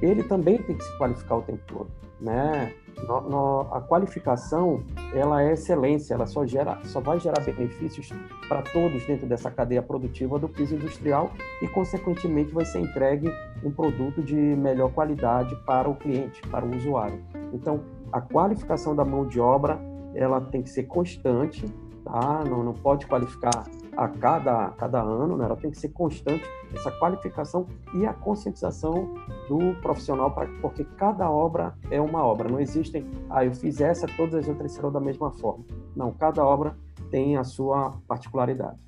[0.00, 2.72] ele também tem que se qualificar o tempo todo, né?
[3.06, 8.08] No, no, a qualificação ela é excelência, ela só gera, só vai gerar benefícios
[8.48, 13.30] para todos dentro dessa cadeia produtiva do piso industrial e consequentemente vai ser entregue
[13.62, 17.22] um produto de melhor qualidade para o cliente, para o usuário.
[17.52, 19.78] Então, a qualificação da mão de obra
[20.14, 21.66] ela tem que ser constante,
[22.04, 22.44] tá?
[22.44, 23.64] Não, não pode qualificar
[23.96, 25.44] a cada, a cada ano, né?
[25.44, 29.14] ela tem que ser constante, essa qualificação e a conscientização
[29.48, 32.48] do profissional, pra, porque cada obra é uma obra.
[32.48, 35.64] Não existem, ah, eu fiz essa, todas as outras serão da mesma forma.
[35.96, 36.76] Não, cada obra
[37.10, 38.78] tem a sua particularidade.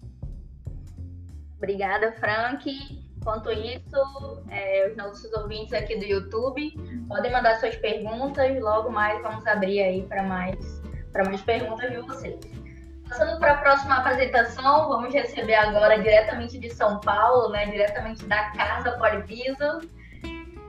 [1.56, 2.70] Obrigada, Frank.
[3.16, 6.70] Enquanto isso, é, os nossos ouvintes aqui do YouTube
[7.08, 8.60] podem mandar suas perguntas.
[8.60, 12.65] Logo mais vamos abrir aí para mais, mais perguntas de vocês.
[13.08, 18.50] Passando para a próxima apresentação, vamos receber agora diretamente de São Paulo, né, diretamente da
[18.50, 19.88] Casa Polipiso,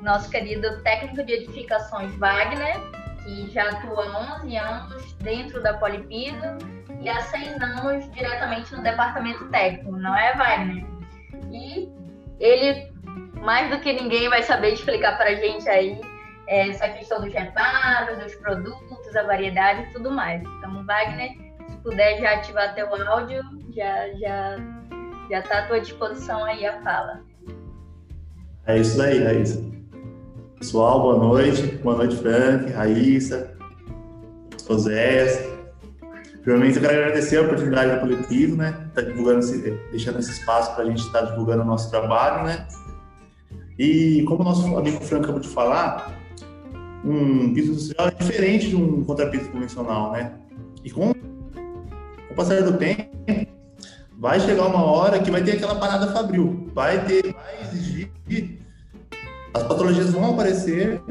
[0.04, 2.80] nosso querido técnico de edificações Wagner,
[3.24, 6.58] que já atua há 11 anos dentro da Polipiso
[7.02, 10.86] e há 6 anos diretamente no departamento técnico, não é, Wagner?
[11.52, 11.92] E
[12.40, 12.92] ele,
[13.42, 16.00] mais do que ninguém, vai saber explicar para a gente aí
[16.46, 20.42] é, essa questão dos reparos, dos produtos, a variedade e tudo mais.
[20.42, 21.47] Então, Wagner
[21.88, 23.42] puder já ativar teu áudio,
[23.74, 24.58] já já
[25.30, 27.22] já está à tua disposição aí a fala.
[28.66, 29.64] É isso aí, Raíssa.
[30.60, 31.62] Pessoal, boa noite.
[31.78, 33.58] Boa noite, Frank, Raíssa,
[34.68, 35.40] Oséias.
[36.42, 38.90] Primeiramente, eu quero agradecer a oportunidade da Coletivo, né?
[38.94, 39.46] Tá divulgando
[39.92, 42.68] deixando esse espaço para a gente estar tá divulgando o nosso trabalho, né?
[43.80, 46.18] E como o nosso amigo Frank acabou de falar,
[47.06, 50.34] um piso industrial é diferente de um contrapiso convencional, né?
[50.84, 51.14] E com
[52.38, 53.18] passar do tempo,
[54.18, 58.12] vai chegar uma hora que vai ter aquela parada fabril, vai ter, vai exigir,
[59.54, 61.02] as patologias vão aparecer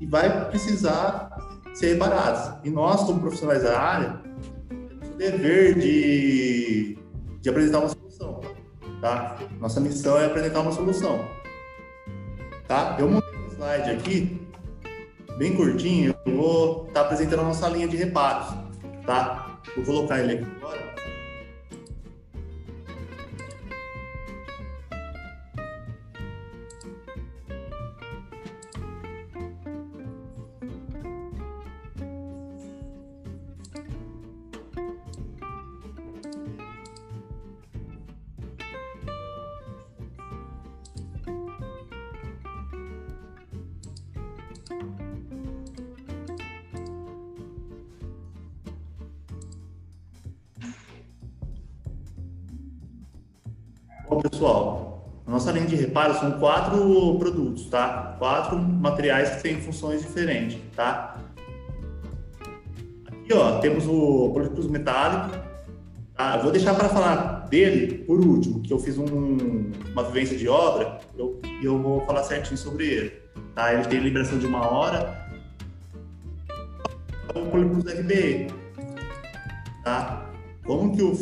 [0.00, 1.36] e vai precisar
[1.74, 2.54] ser reparadas.
[2.62, 4.20] E nós, como profissionais da área,
[4.68, 6.96] temos o dever de,
[7.40, 8.40] de apresentar uma solução,
[9.00, 9.36] tá?
[9.58, 11.24] Nossa missão é apresentar uma solução,
[12.68, 12.96] tá?
[13.00, 14.48] Eu montei um slide aqui,
[15.36, 18.54] bem curtinho, eu vou estar tá apresentando a nossa linha de reparos,
[19.04, 19.47] tá?
[19.76, 20.97] Vou colocar ele aqui agora.
[54.18, 58.16] Bom, pessoal, a nossa linha de reparo são quatro produtos, tá?
[58.18, 61.16] Quatro materiais que têm funções diferentes, tá?
[63.06, 65.38] Aqui, ó, temos o polipus metálico,
[66.16, 66.34] tá?
[66.34, 70.48] Eu vou deixar para falar dele por último, que eu fiz um, uma vivência de
[70.48, 73.12] obra e eu, eu vou falar certinho sobre ele,
[73.54, 73.72] tá?
[73.72, 75.30] Ele tem liberação de uma hora,
[77.36, 78.48] o polipus RBE,
[79.84, 80.26] tá?
[80.64, 81.14] Como que o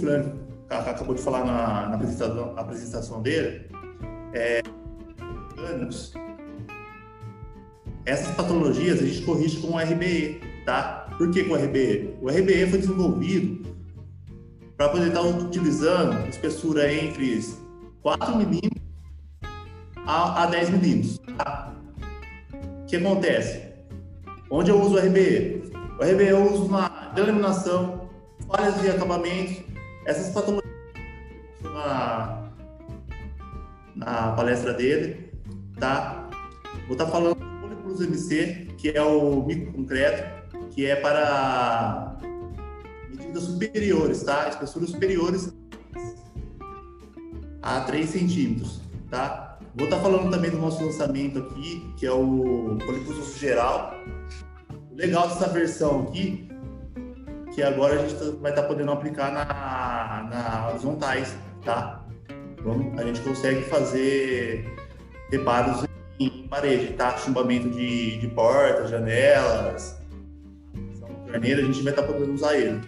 [0.69, 3.71] Acabou de falar na, na apresentação, na apresentação dele,
[4.33, 4.61] é,
[5.59, 6.13] anos,
[8.05, 11.09] essas patologias a gente corrige com o RBE, tá?
[11.19, 12.17] Por que com o RBE?
[12.23, 13.75] O RBE foi desenvolvido
[14.77, 17.43] para poder estar utilizando espessura entre
[18.03, 18.83] 4 milímetros
[20.07, 21.75] a, a 10 milímetros, tá?
[22.83, 23.63] O que acontece?
[24.49, 25.73] Onde eu uso o RBE?
[25.99, 28.09] O RBE eu uso na delaminação,
[28.49, 29.65] falhas de acabamentos,
[30.07, 30.73] essas patologias
[31.63, 32.49] na,
[33.95, 35.33] na palestra dele,
[35.79, 36.31] tá?
[36.87, 42.17] Vou estar tá falando do Poliplus MC, que é o microconcreto, que é para
[43.11, 44.49] medidas superiores, tá?
[44.49, 45.53] Espessuras superiores
[47.61, 49.59] a 3 centímetros, tá?
[49.75, 53.95] Vou estar tá falando também do nosso lançamento aqui, que é o Poliplus geral.
[54.93, 56.49] O legal dessa versão aqui
[57.57, 62.05] que agora a gente tá, vai estar tá podendo aplicar na, na horizontais, tá?
[62.63, 64.71] Vamos, a gente consegue fazer
[65.31, 65.87] reparos
[66.21, 67.17] em parede, tá?
[67.17, 69.99] Chumbamento de, de portas, janelas,
[71.27, 72.79] torneira, a gente vai estar tá podendo usar ele,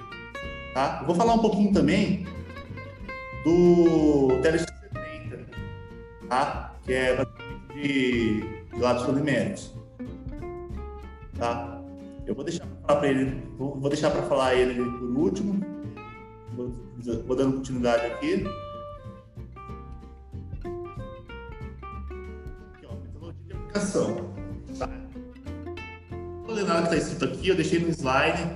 [0.75, 0.99] tá?
[1.01, 2.27] Eu vou falar um pouquinho também
[3.45, 5.47] do Tele 70,
[6.29, 6.75] tá?
[6.85, 7.27] Que é
[7.73, 9.07] de, de lados
[11.39, 11.78] tá?
[12.29, 15.65] Eu vou deixar para ele, vou, deixar para falar ele por último.
[16.55, 16.75] Vou,
[17.27, 18.45] vou dando continuidade aqui.
[22.75, 24.15] Aqui, ó, metodologia de aplicação.
[24.79, 24.91] Tá?
[26.11, 28.47] Não vou nada que está escrito aqui, eu deixei no slide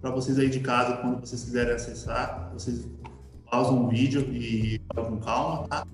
[0.00, 2.88] para vocês aí de casa, quando vocês quiserem acessar, vocês
[3.50, 5.84] pausam o vídeo e com calma, tá?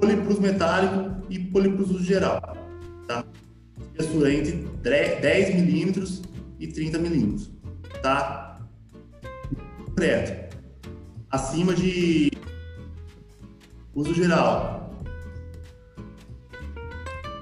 [0.00, 2.40] Poliplus metálico e poliplus geral,
[3.06, 3.22] tá?
[3.92, 4.52] Espessura entre
[4.82, 6.22] 10 milímetros
[6.58, 7.50] e 30 milímetros,
[8.02, 8.60] tá?
[9.84, 10.56] Concreto.
[11.30, 12.30] Acima de
[13.94, 14.94] uso geral.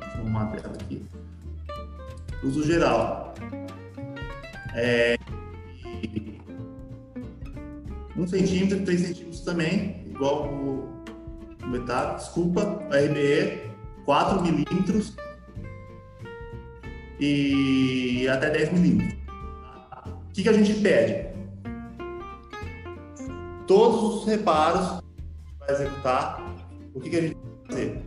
[0.00, 1.04] Deixa eu arrumar a tela aqui.
[2.42, 3.34] Uso geral.
[4.74, 5.16] É,
[8.16, 13.70] 1 centímetro, 3 centímetros também, igual o metal, desculpa, RBE,
[14.04, 15.14] 4 milímetros
[17.20, 19.20] e até 10 milímetros.
[20.06, 21.28] O que, que a gente pede?
[23.66, 25.02] Todos os reparos
[25.58, 26.56] para executar,
[26.94, 28.02] o que, que a gente vai fazer?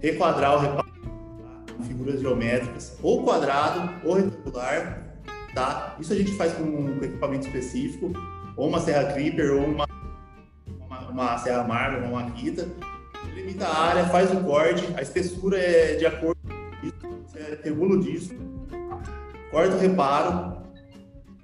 [0.00, 1.74] Requadrar o reparo tá?
[1.76, 5.18] com figuras geométricas, ou quadrado, ou retangular,
[5.54, 5.96] tá?
[6.00, 8.12] Isso a gente faz com um equipamento específico,
[8.56, 9.86] ou uma serra creeper, ou uma,
[10.86, 12.68] uma, uma serra marble, uma maquita.
[13.34, 16.37] Limita a área, faz o corte, a espessura é de acordo
[17.62, 18.34] regula o disco,
[19.50, 20.62] corta o reparo,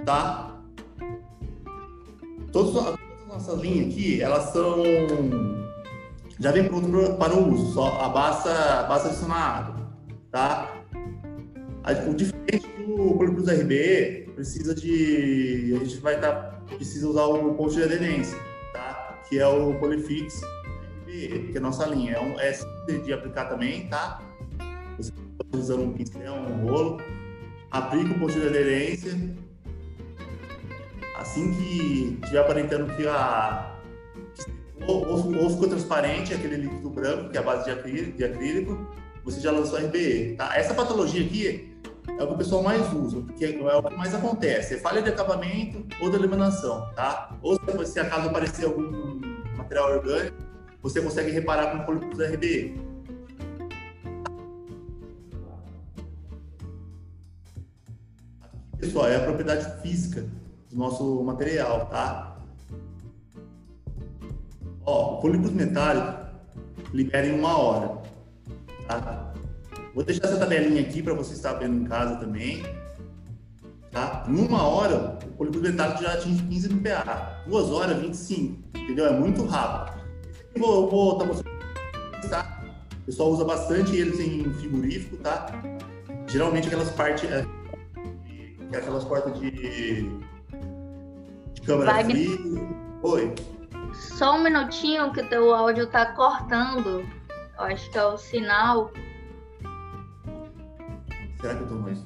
[0.04, 0.60] tá?
[2.52, 4.82] Todas, todas as nossas linhas aqui, elas são.
[6.38, 9.76] Já vem pronto para o uso, só a basta, basta água,
[10.30, 10.84] tá?
[12.08, 15.76] O diferente do Poliplus RB precisa de.
[15.76, 16.32] A gente vai estar.
[16.32, 18.38] Tá, precisa usar o ponto de aderência,
[18.72, 19.18] tá?
[19.28, 20.40] Que é o Polifix
[21.14, 22.14] que é a nossa linha.
[22.14, 22.52] É, um, é
[22.98, 24.20] de aplicar também, tá?
[25.52, 27.00] Usando um pincel, um rolo,
[27.70, 29.12] aplica o ponto de aderência.
[31.16, 33.70] Assim que estiver aparentando que a
[34.86, 38.24] ou, ou, ou, ficou transparente aquele líquido branco, que é a base de acrílico, de
[38.24, 40.34] acrílico você já lançou RBE.
[40.36, 40.56] Tá?
[40.56, 41.74] Essa patologia aqui
[42.18, 44.74] é o que o pessoal mais usa, porque é o que mais acontece.
[44.74, 47.34] É falha de acabamento ou de eliminação, tá?
[47.42, 49.20] Ou se acaso aparecer algum
[49.56, 50.36] material orgânico,
[50.82, 52.83] você consegue reparar com o polígono RBE.
[58.84, 60.26] Pessoal, é a propriedade física
[60.70, 62.36] do nosso material, tá?
[64.84, 66.24] Ó, o polígono metálico
[66.92, 68.02] libera em uma hora,
[68.86, 69.32] tá?
[69.94, 72.62] Vou deixar essa tabelinha aqui para você estar vendo em casa também,
[73.90, 74.26] tá?
[74.28, 79.06] Em uma hora, o polígono metálico já atinge 15 MPa, duas horas, 25, entendeu?
[79.06, 80.04] É muito rápido.
[80.54, 80.60] Eu
[80.90, 82.62] vou, estar mostrando, tá?
[82.92, 85.46] O pessoal usa bastante eles em frigorífico, tá?
[86.26, 87.30] Geralmente aquelas partes...
[88.74, 90.10] É, que aquelas portas de, de
[91.64, 92.36] câmera Vai, fria.
[93.02, 93.34] Oi.
[93.92, 97.06] Só um minutinho que o teu áudio tá cortando.
[97.56, 98.90] Eu acho que é o sinal.
[101.40, 102.04] Será que eu tô mais?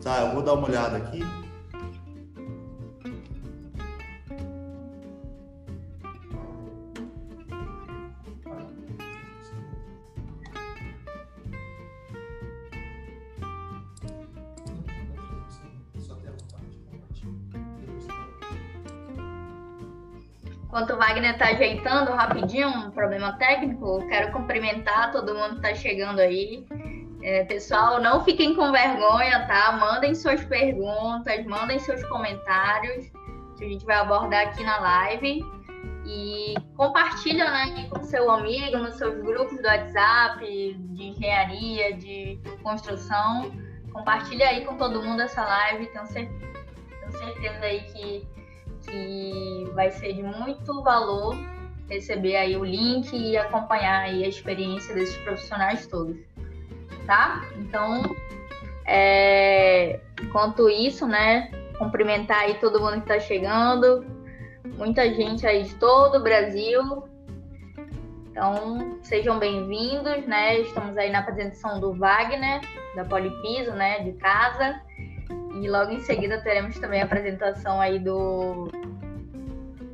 [0.00, 1.20] Tá, eu vou dar uma olhada aqui.
[20.78, 25.74] Enquanto o Wagner está ajeitando rapidinho um problema técnico, quero cumprimentar todo mundo que está
[25.74, 26.64] chegando aí.
[27.20, 29.72] É, pessoal, não fiquem com vergonha, tá?
[29.72, 33.10] Mandem suas perguntas, mandem seus comentários,
[33.56, 35.44] que a gente vai abordar aqui na live.
[36.06, 43.50] E compartilha né, com seu amigo, nos seus grupos do WhatsApp, de engenharia, de construção.
[43.92, 45.86] Compartilha aí com todo mundo essa live.
[45.86, 46.52] Tenho certeza,
[47.00, 48.37] tenho certeza aí que
[48.90, 51.36] que vai ser de muito valor
[51.88, 56.16] receber aí o link e acompanhar aí a experiência desses profissionais todos,
[57.06, 57.42] tá?
[57.56, 58.02] Então,
[58.84, 64.04] é, enquanto isso, né, cumprimentar aí todo mundo que está chegando,
[64.76, 67.08] muita gente aí de todo o Brasil.
[68.30, 70.60] Então, sejam bem-vindos, né?
[70.60, 72.60] Estamos aí na apresentação do Wagner,
[72.94, 74.80] da Polipiso, né, de casa.
[75.60, 78.70] E logo em seguida teremos também a apresentação aí do,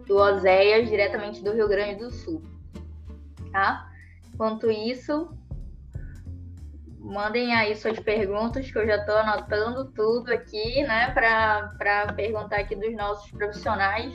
[0.06, 2.42] do Oséias, diretamente do Rio Grande do Sul.
[3.50, 3.90] Tá?
[4.32, 5.30] Enquanto isso,
[6.98, 12.74] mandem aí suas perguntas, que eu já estou anotando tudo aqui, né, para perguntar aqui
[12.74, 14.12] dos nossos profissionais.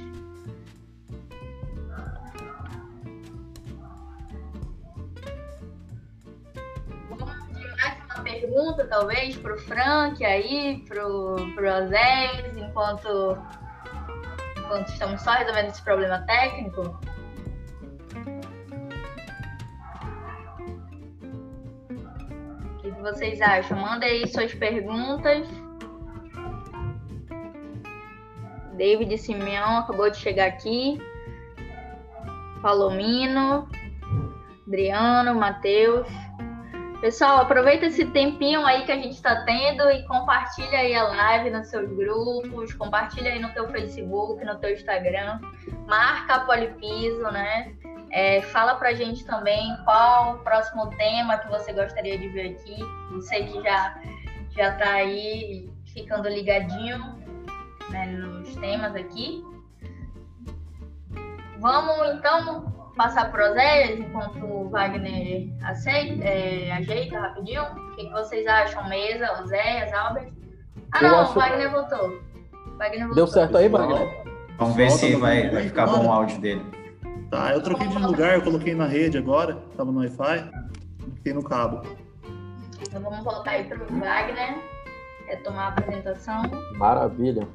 [8.19, 13.37] Pergunta, talvez, para o Frank aí, para o Osés, enquanto,
[14.57, 16.99] enquanto estamos só resolvendo esse problema técnico?
[22.61, 23.77] O que, que vocês acham?
[23.77, 25.47] Manda aí suas perguntas.
[28.73, 31.01] David Simeão acabou de chegar aqui.
[32.61, 33.67] Palomino,
[34.65, 36.07] Adriano, Matheus.
[37.01, 41.49] Pessoal, aproveita esse tempinho aí que a gente está tendo e compartilha aí a live
[41.49, 45.39] nos seus grupos, compartilha aí no teu Facebook, no teu Instagram,
[45.87, 47.73] marca a Polipiso, né?
[48.11, 52.77] É, fala pra gente também qual o próximo tema que você gostaria de ver aqui.
[53.13, 54.01] Você que já,
[54.49, 57.15] já tá aí ficando ligadinho
[57.91, 59.41] né, nos temas aqui.
[61.59, 67.63] Vamos então passar para Oséias enquanto o Wagner aceita, é, ajeita rapidinho?
[67.63, 68.89] O que, que, vocês acham?
[68.89, 70.33] Mesa, Oséias, Albert?
[70.91, 71.31] Ah, não, acho...
[71.31, 72.19] o Wagner voltou.
[72.77, 73.15] Wagner voltou.
[73.15, 74.23] Deu certo aí, Wagner?
[74.57, 76.61] Vamos ver se vai, vai ficar bom o áudio dele.
[77.31, 80.51] Tá, eu troquei de lugar, eu coloquei na rede agora, tava no Wi-Fi,
[81.15, 81.81] fiquei no cabo.
[82.81, 84.57] Então vamos voltar aí para o Wagner,
[85.25, 86.41] retomar a apresentação.
[86.75, 87.47] Maravilha.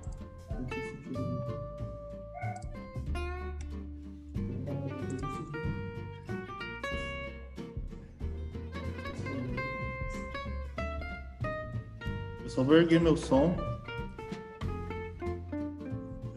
[12.55, 13.57] Só vou erguer meu som.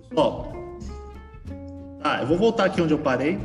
[0.10, 0.52] Pessoal,
[2.02, 3.38] tá, eu vou voltar aqui onde eu parei.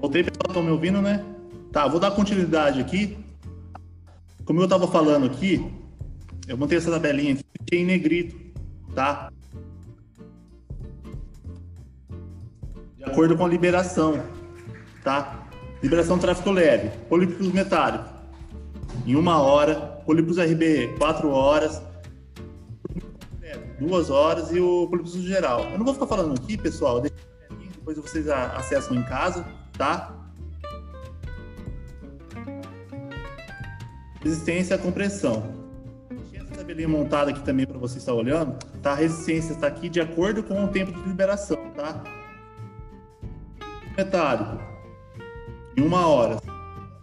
[0.00, 1.24] Voltei, pessoal, estão me ouvindo, né?
[1.70, 3.16] Tá, vou dar continuidade aqui.
[4.44, 5.64] Como eu estava falando aqui,
[6.48, 8.34] eu montei essa tabelinha aqui em negrito,
[8.96, 9.30] tá?
[13.04, 14.22] Acordo com a liberação,
[15.02, 15.46] tá?
[15.82, 18.06] Liberação tráfico leve, polípicos metálicos,
[19.06, 19.74] em uma hora,
[20.04, 21.82] polípicos RB, quatro horas,
[23.78, 25.64] duas horas e o polípicos geral.
[25.70, 29.44] Eu não vou ficar falando aqui, pessoal, depois vocês acessam em casa,
[29.76, 30.14] tá?
[34.22, 35.60] Resistência à compressão.
[36.32, 38.92] Essa tabelinha montada aqui também para você estar olhando, tá?
[38.92, 42.00] A resistência está aqui de acordo com o tempo de liberação, tá?
[43.96, 44.58] Metálico
[45.76, 46.40] em uma hora,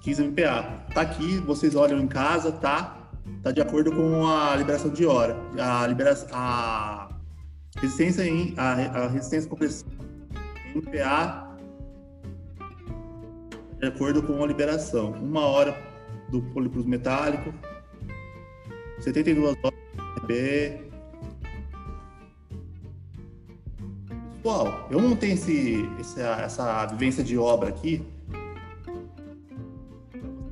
[0.02, 0.64] 15 MPa.
[0.94, 3.10] Tá aqui, vocês olham em casa, tá?
[3.44, 5.36] Tá de acordo com a liberação de hora.
[5.60, 7.10] A liberação, a
[7.78, 9.88] resistência em a, a resistência compressão
[10.76, 11.48] MPa
[13.80, 15.12] de acordo com a liberação.
[15.12, 15.76] Uma hora
[16.30, 17.54] do polipros metálico,
[19.00, 19.80] 72 horas
[20.28, 20.89] de
[24.42, 28.02] Pessoal, eu não tenho esse, essa, essa vivência de obra aqui,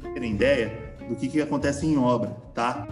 [0.02, 2.86] pra terem ideia do que, que acontece em obra, tá?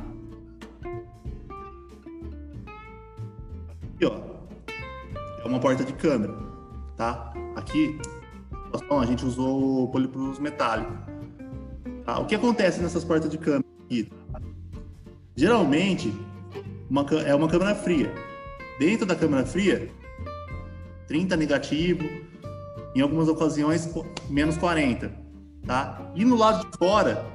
[3.93, 4.21] Aqui, ó,
[5.43, 6.33] é uma porta de câmera,
[6.95, 7.33] tá?
[7.57, 7.99] Aqui,
[8.89, 10.93] a gente usou polipropileno metálico.
[12.05, 12.19] Tá?
[12.19, 14.09] O que acontece nessas portas de câmera aqui?
[15.35, 16.13] Geralmente,
[16.89, 18.13] uma, é uma câmera fria.
[18.79, 19.89] Dentro da câmera fria,
[21.08, 22.03] 30 negativo,
[22.95, 23.89] em algumas ocasiões
[24.30, 25.12] menos 40,
[25.66, 26.12] tá?
[26.16, 27.26] E no lado de fora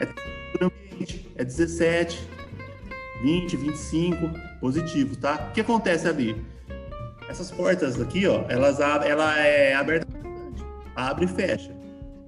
[0.00, 2.28] é ambiente, é 17,
[3.22, 4.30] 20, 25
[4.60, 5.48] positivo, tá?
[5.50, 6.44] O que acontece ali?
[7.28, 10.20] Essas portas aqui, ó, elas ela é aberta
[10.94, 11.74] abre e fecha.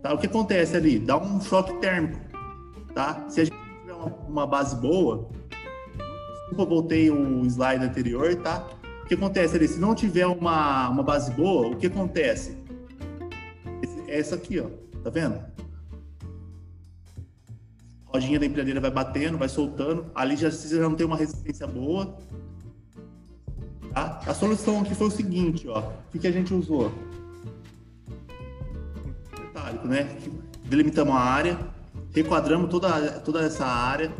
[0.02, 0.14] Tá?
[0.14, 0.98] O que acontece ali?
[0.98, 2.18] Dá um choque térmico,
[2.94, 3.24] tá?
[3.28, 5.28] Se a gente tiver uma, uma base boa,
[6.48, 8.66] desculpa, voltei o slide anterior, tá?
[9.12, 9.68] Que acontece ali?
[9.68, 12.56] Se não tiver uma, uma base boa, o que acontece?
[14.08, 14.70] É essa aqui, ó.
[15.04, 15.34] Tá vendo?
[18.06, 20.10] A rodinha da empilhadeira vai batendo, vai soltando.
[20.14, 22.16] Ali já, você já não tem uma resistência boa.
[23.92, 24.18] Tá?
[24.26, 25.80] A solução aqui foi o seguinte, ó.
[25.80, 26.90] O que, que a gente usou?
[29.38, 30.16] Metálico, né?
[30.64, 31.58] Delimitamos a área,
[32.14, 34.10] requadramos toda, toda essa área,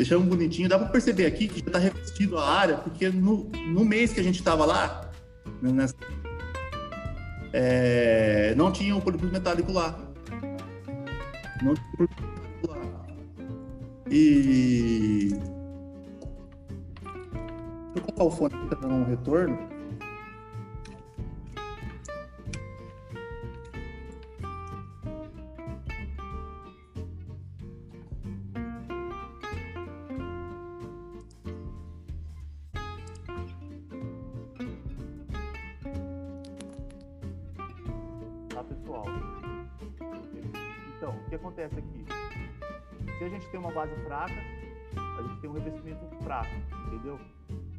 [0.00, 0.68] deixamos bonitinho.
[0.68, 4.20] Dá para perceber aqui que já está revestido a área, porque no, no mês que
[4.20, 5.10] a gente estava lá,
[5.60, 5.94] né, nessa,
[7.52, 9.98] é, não tinha o polipropileno metálico lá.
[11.62, 13.06] Não tinha o metálico lá.
[14.10, 15.28] E.
[17.92, 19.69] Deixa eu colocar o fone para dar um retorno.
[41.30, 42.04] Que acontece aqui?
[43.18, 44.34] Se a gente tem uma base fraca,
[45.18, 46.50] a gente tem um revestimento fraco,
[46.88, 47.18] entendeu?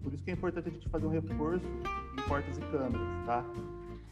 [0.02, 1.66] Por isso que é importante a gente fazer um reforço
[2.18, 3.44] em portas e câmeras, tá?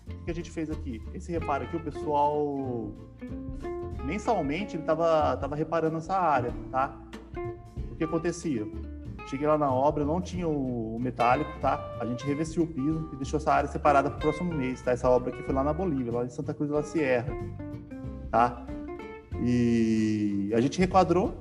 [0.08, 1.02] O que a gente fez aqui?
[1.14, 2.92] Esse reparo aqui, o pessoal
[4.04, 6.98] mensalmente ele tava, tava reparando essa área, tá?
[7.92, 8.68] O que acontecia?
[9.28, 11.98] Cheguei lá na obra, não tinha o metálico, tá?
[12.00, 14.92] A gente revestiu o piso e deixou essa área separada para o próximo mês, tá?
[14.92, 17.32] Essa obra aqui foi lá na Bolívia, lá em Santa Cruz da Sierra,
[18.32, 18.66] tá?
[19.42, 21.34] E a gente requadrou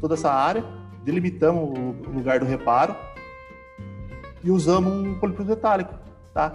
[0.00, 0.64] toda essa área,
[1.04, 2.96] delimitamos o lugar do reparo
[4.42, 5.94] e usamos um polipropileno metálico,
[6.32, 6.52] tá?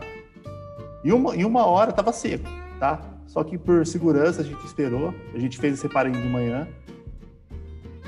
[1.04, 2.48] Em uma, em uma hora estava seco,
[2.80, 3.02] tá?
[3.26, 6.68] Só que por segurança a gente esperou, a gente fez esse reparo de manhã,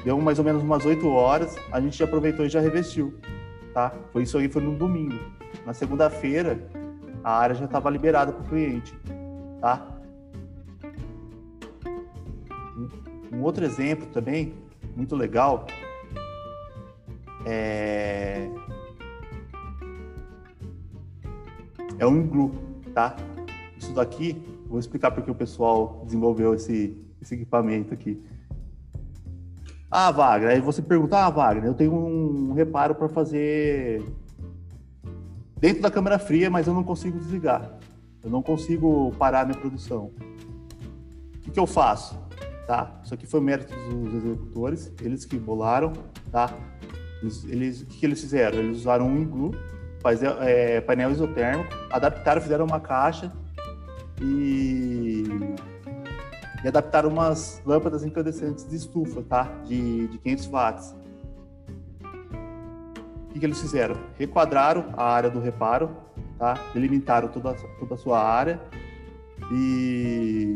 [0.03, 3.13] deu mais ou menos umas 8 horas, a gente já aproveitou e já revestiu,
[3.73, 3.93] tá?
[4.11, 5.17] Foi isso aí, foi no domingo.
[5.65, 6.59] Na segunda-feira,
[7.23, 8.93] a área já estava liberada para o cliente,
[9.61, 9.90] tá?
[13.31, 14.53] Um, outro exemplo também,
[14.95, 15.65] muito legal,
[17.45, 18.49] é,
[21.97, 22.51] é o
[22.93, 23.15] tá?
[23.77, 28.21] Isso daqui, vou explicar porque o pessoal desenvolveu esse, esse equipamento aqui.
[29.89, 34.03] Ah, Wagner, aí você pergunta, ah, Wagner, eu tenho um reparo para fazer
[35.57, 37.77] dentro da câmera fria, mas eu não consigo desligar.
[38.23, 40.11] Eu não consigo parar minha produção.
[41.35, 42.20] O que, que eu faço?
[42.71, 42.89] Tá?
[43.03, 45.91] Isso aqui foi mérito dos executores, eles que bolaram,
[46.31, 46.49] tá?
[47.21, 48.59] Eles, eles, o que, eles fizeram?
[48.59, 49.51] Eles usaram um iglu,
[50.01, 53.29] faz, é, painel isotérmico, adaptaram, fizeram uma caixa
[54.21, 55.25] e
[56.63, 59.51] e adaptaram umas lâmpadas incandescentes de estufa, tá?
[59.65, 60.95] De, de 500 watts.
[62.05, 63.97] O que, que eles fizeram?
[64.17, 65.89] Requadraram a área do reparo,
[66.39, 66.53] tá?
[66.73, 68.61] Delimitaram toda, toda a sua área
[69.51, 70.55] e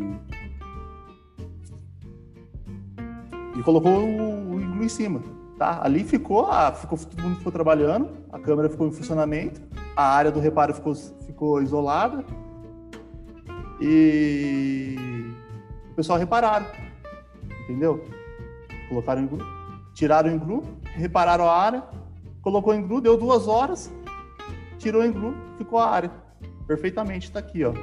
[3.65, 5.21] colocou o, o iglu em cima,
[5.57, 5.83] tá?
[5.83, 9.59] Ali ficou, a, ficou, todo mundo ficou trabalhando, a câmera ficou em funcionamento,
[9.95, 12.23] a área do reparo ficou, ficou isolada
[13.81, 14.95] e
[15.91, 16.67] o pessoal repararam,
[17.63, 18.05] entendeu?
[18.87, 19.43] Colocaram em glue,
[19.95, 20.61] tiraram em glue,
[20.93, 21.83] repararam a área,
[22.43, 23.91] colocou em glue, deu duas horas,
[24.77, 26.11] tirou em glue, ficou a área.
[26.67, 27.73] Perfeitamente, tá aqui, ó,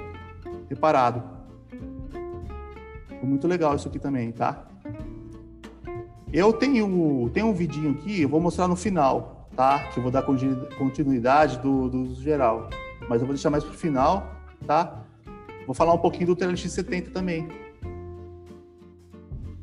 [0.69, 1.23] reparado.
[3.09, 4.72] Ficou muito legal isso aqui também, tá?
[6.33, 9.81] Eu tenho, tenho um vidinho aqui, eu vou mostrar no final, tá?
[9.93, 12.71] Que eu vou dar continuidade do, do geral.
[13.09, 14.27] Mas eu vou deixar mais pro final,
[14.67, 15.03] tá?
[15.67, 17.49] Vou falar um pouquinho do TLX70 também,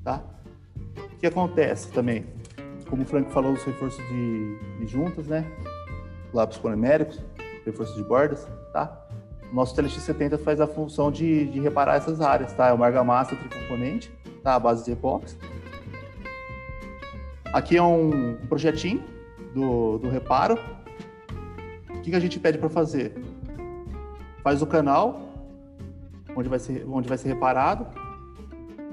[0.04, 0.24] Tá?
[0.98, 2.26] O que acontece também?
[2.90, 5.46] Como o Frank falou, os reforços de, de juntas, né?
[6.34, 7.20] Lápis poliméricos,
[7.66, 9.08] reforço de bordas, tá?
[9.52, 12.68] nosso TLX70 faz a função de, de reparar essas áreas, tá?
[12.68, 14.12] É uma argamassa tricomponente,
[14.44, 14.56] tá?
[14.56, 15.36] A base de epóxi.
[17.52, 19.04] Aqui é um projetinho
[19.56, 20.56] do, do reparo.
[21.90, 23.14] O que, que a gente pede para fazer?
[24.44, 25.34] Faz o canal,
[26.36, 27.88] onde vai ser, onde vai ser reparado,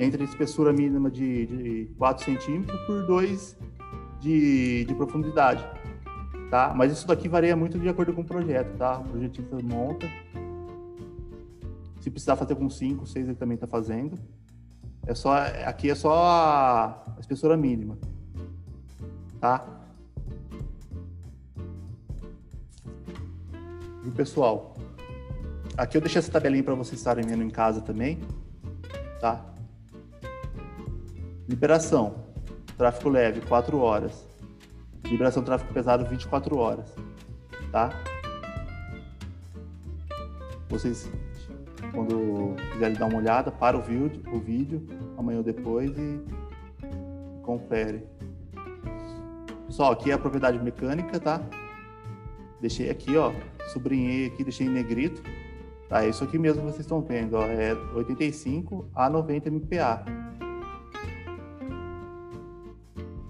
[0.00, 3.58] entre a espessura mínima de, de 4 centímetros por 2
[4.20, 5.62] de, de profundidade.
[6.50, 6.72] Tá?
[6.74, 8.98] Mas isso daqui varia muito de acordo com o projeto, tá?
[8.98, 10.06] O projetista monta.
[12.00, 14.18] Se precisar fazer com 5, 6 ele também está fazendo.
[15.06, 15.36] É só,
[15.66, 17.98] aqui é só a espessura mínima,
[19.40, 19.66] tá?
[24.04, 24.76] E pessoal,
[25.76, 28.20] aqui eu deixei essa tabelinha para vocês estarem vendo em casa também,
[29.20, 29.44] tá?
[31.48, 32.24] Liberação,
[32.76, 34.26] tráfego leve, 4 horas.
[35.04, 36.92] Liberação tráfego pesado, 24 horas.
[37.70, 37.90] Tá?
[40.68, 41.08] Vocês,
[41.92, 46.20] quando quiserem dar uma olhada, para o vídeo, o vídeo amanhã ou depois e
[47.42, 48.04] confere.
[49.76, 51.38] Pessoal, aqui é a propriedade mecânica, tá?
[52.62, 53.30] Deixei aqui, ó,
[53.74, 55.22] sublinhei aqui, deixei em negrito.
[55.86, 60.02] Tá, é isso aqui mesmo que vocês estão vendo, ó, é 85 a 90 MPa.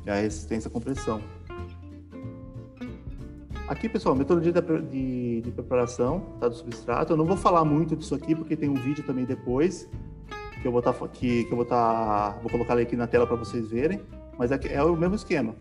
[0.06, 1.20] É a resistência à compressão.
[3.66, 7.12] Aqui, pessoal, metodologia de, de, preparação tá, do substrato.
[7.12, 9.90] Eu não vou falar muito disso aqui, porque tem um vídeo também depois,
[10.62, 13.34] que eu vou tá, que, que eu vou tá, vou colocar aqui na tela para
[13.34, 14.00] vocês verem.
[14.38, 15.56] Mas é, é, o mesmo esquema.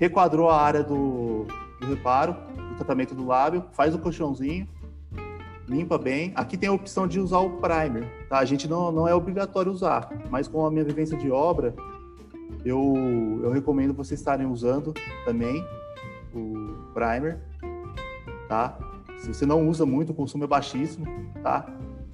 [0.00, 1.44] Requadrou a área do,
[1.78, 2.34] do reparo,
[2.70, 4.66] do tratamento do lábio, faz o colchãozinho,
[5.68, 6.32] limpa bem.
[6.34, 8.38] Aqui tem a opção de usar o primer, tá?
[8.38, 11.74] A gente não, não é obrigatório usar, mas com a minha vivência de obra,
[12.64, 14.94] eu, eu recomendo vocês estarem usando
[15.26, 15.62] também
[16.34, 17.38] o primer,
[18.48, 18.78] tá?
[19.18, 21.04] Se você não usa muito, o consumo é baixíssimo,
[21.42, 21.66] tá?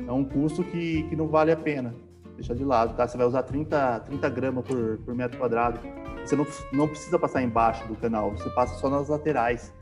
[0.04, 1.94] É um custo que, que não vale a pena
[2.34, 3.06] deixar de lado, tá?
[3.06, 5.78] Você vai usar 30, 30 gramas por, por metro quadrado.
[6.26, 9.72] Você não, não precisa passar embaixo do canal, você passa só nas laterais.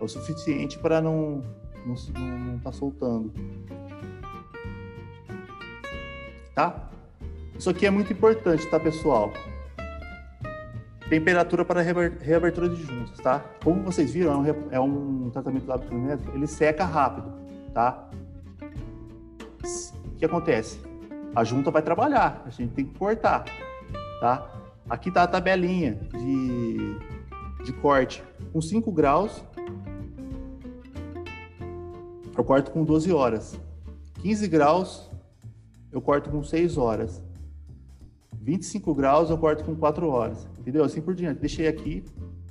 [0.00, 1.42] É o suficiente para não
[1.84, 3.32] não estar não, tá soltando.
[6.54, 6.88] Tá?
[7.58, 9.32] Isso aqui é muito importante, tá, pessoal?
[11.08, 13.44] Temperatura para reabertura de juntas, tá?
[13.62, 17.30] Como vocês viram, é um, é tratamento lábio quilométrico, ele seca rápido,
[17.74, 18.08] tá?
[20.06, 20.80] O que acontece?
[21.36, 23.44] A junta vai trabalhar, a gente tem que cortar,
[24.20, 24.63] tá?
[24.88, 26.98] Aqui tá a tabelinha de,
[27.64, 28.22] de corte.
[28.52, 29.42] Com 5 graus,
[32.36, 33.58] eu corto com 12 horas.
[34.20, 35.10] 15 graus,
[35.90, 37.22] eu corto com 6 horas.
[38.40, 40.46] 25 graus, eu corto com 4 horas.
[40.58, 40.84] Entendeu?
[40.84, 41.40] Assim por diante.
[41.40, 42.04] Deixei aqui.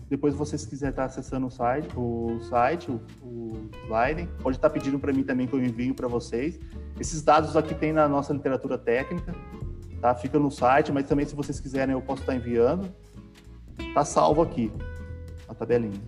[0.10, 5.00] Depois, vocês quiserem estar acessando o site, o site, o, o slide, pode estar pedindo
[5.00, 6.60] para mim também que eu envio para vocês.
[7.00, 9.34] Esses dados aqui tem na nossa literatura técnica,
[10.04, 10.14] tá?
[10.14, 12.94] Fica no site, mas também se vocês quiserem eu posso estar enviando.
[13.94, 14.70] Tá salvo aqui
[15.48, 16.02] a tabelinha.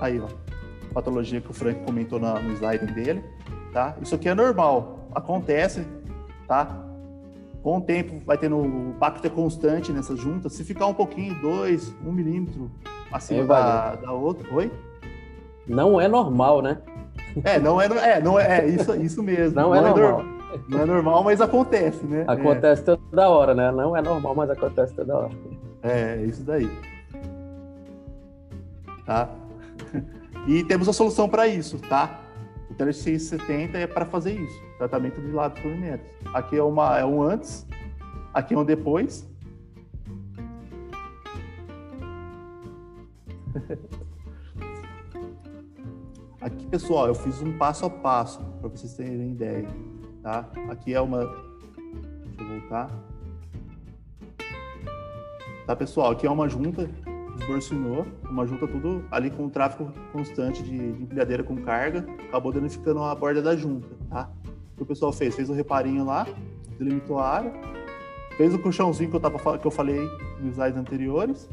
[0.00, 0.26] Aí, ó.
[0.92, 3.22] Patologia que o Frank comentou na, no slide dele,
[3.72, 3.94] tá?
[4.02, 5.86] Isso aqui é normal, acontece,
[6.48, 6.76] tá?
[7.62, 10.54] Com o tempo vai tendo o pacto é constante nessas juntas.
[10.54, 12.68] Se ficar um pouquinho, dois, um milímetro
[13.12, 14.52] acima é, da, da outra.
[14.52, 14.72] Oi?
[15.68, 16.78] Não é normal, né?
[17.44, 19.54] É, não é, é, não é, é isso, isso mesmo.
[19.54, 20.35] Não, é não é, normal.
[20.68, 22.24] Não é normal, mas acontece, né?
[22.26, 22.96] Acontece é.
[22.96, 23.70] toda hora, né?
[23.70, 25.32] Não é normal, mas acontece toda hora.
[25.82, 26.70] É, isso daí.
[29.04, 29.30] Tá?
[30.46, 32.20] E temos a solução para isso, tá?
[32.70, 36.08] O TLX 70 é para fazer isso, tratamento de lábios colorimetros.
[36.32, 37.66] Aqui é, uma, é um antes,
[38.32, 39.28] aqui é um depois.
[46.46, 49.66] Aqui, pessoal, eu fiz um passo a passo para vocês terem ideia,
[50.26, 50.44] tá?
[50.68, 51.24] Aqui é uma...
[51.24, 52.90] Deixa eu voltar.
[55.64, 56.10] Tá, pessoal?
[56.10, 56.90] Aqui é uma junta
[57.36, 62.50] desborsinou, uma junta tudo ali com um tráfego constante de, de empilhadeira com carga, acabou
[62.50, 64.30] danificando a borda da junta, tá?
[64.72, 65.34] O que o pessoal fez?
[65.34, 66.26] Fez o reparinho lá,
[66.78, 67.52] delimitou a área,
[68.38, 70.00] fez o colchãozinho que eu, tava, que eu falei
[70.40, 71.48] nos slides anteriores,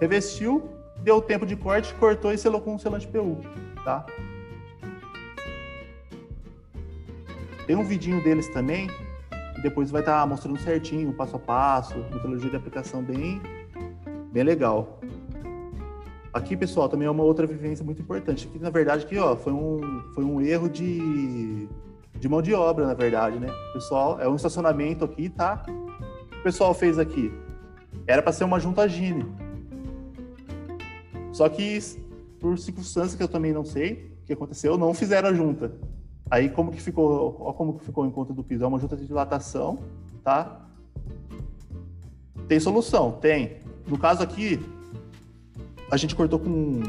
[0.00, 0.68] revestiu,
[0.98, 3.38] deu o tempo de corte, cortou e selou com um selante PU,
[3.84, 4.04] tá?
[7.70, 8.90] Tem um vidinho deles também,
[9.56, 13.40] e depois vai estar tá mostrando certinho, passo a passo, metodologia de aplicação bem
[14.32, 14.98] bem legal.
[16.34, 18.48] Aqui, pessoal, também é uma outra vivência muito importante.
[18.48, 21.68] Aqui, na verdade, aqui, ó, foi um, foi um erro de,
[22.16, 23.46] de mão de obra, na verdade, né?
[23.72, 25.64] Pessoal, é um estacionamento aqui, tá?
[25.68, 27.32] O o pessoal fez aqui?
[28.04, 29.26] Era para ser uma junta Gine.
[31.30, 31.78] Só que,
[32.40, 34.78] por circunstâncias que eu também não sei, que aconteceu?
[34.78, 35.72] Não fizeram a junta.
[36.30, 38.64] Aí como que ficou, ó, como que ficou o encontro do piso?
[38.64, 39.78] É uma junta de dilatação,
[40.22, 40.60] tá?
[42.46, 43.12] Tem solução?
[43.12, 43.56] Tem.
[43.86, 44.60] No caso aqui,
[45.90, 46.82] a gente cortou com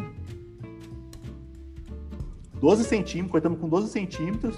[2.59, 4.55] 12 centímetros, cortamos com 12 centímetros,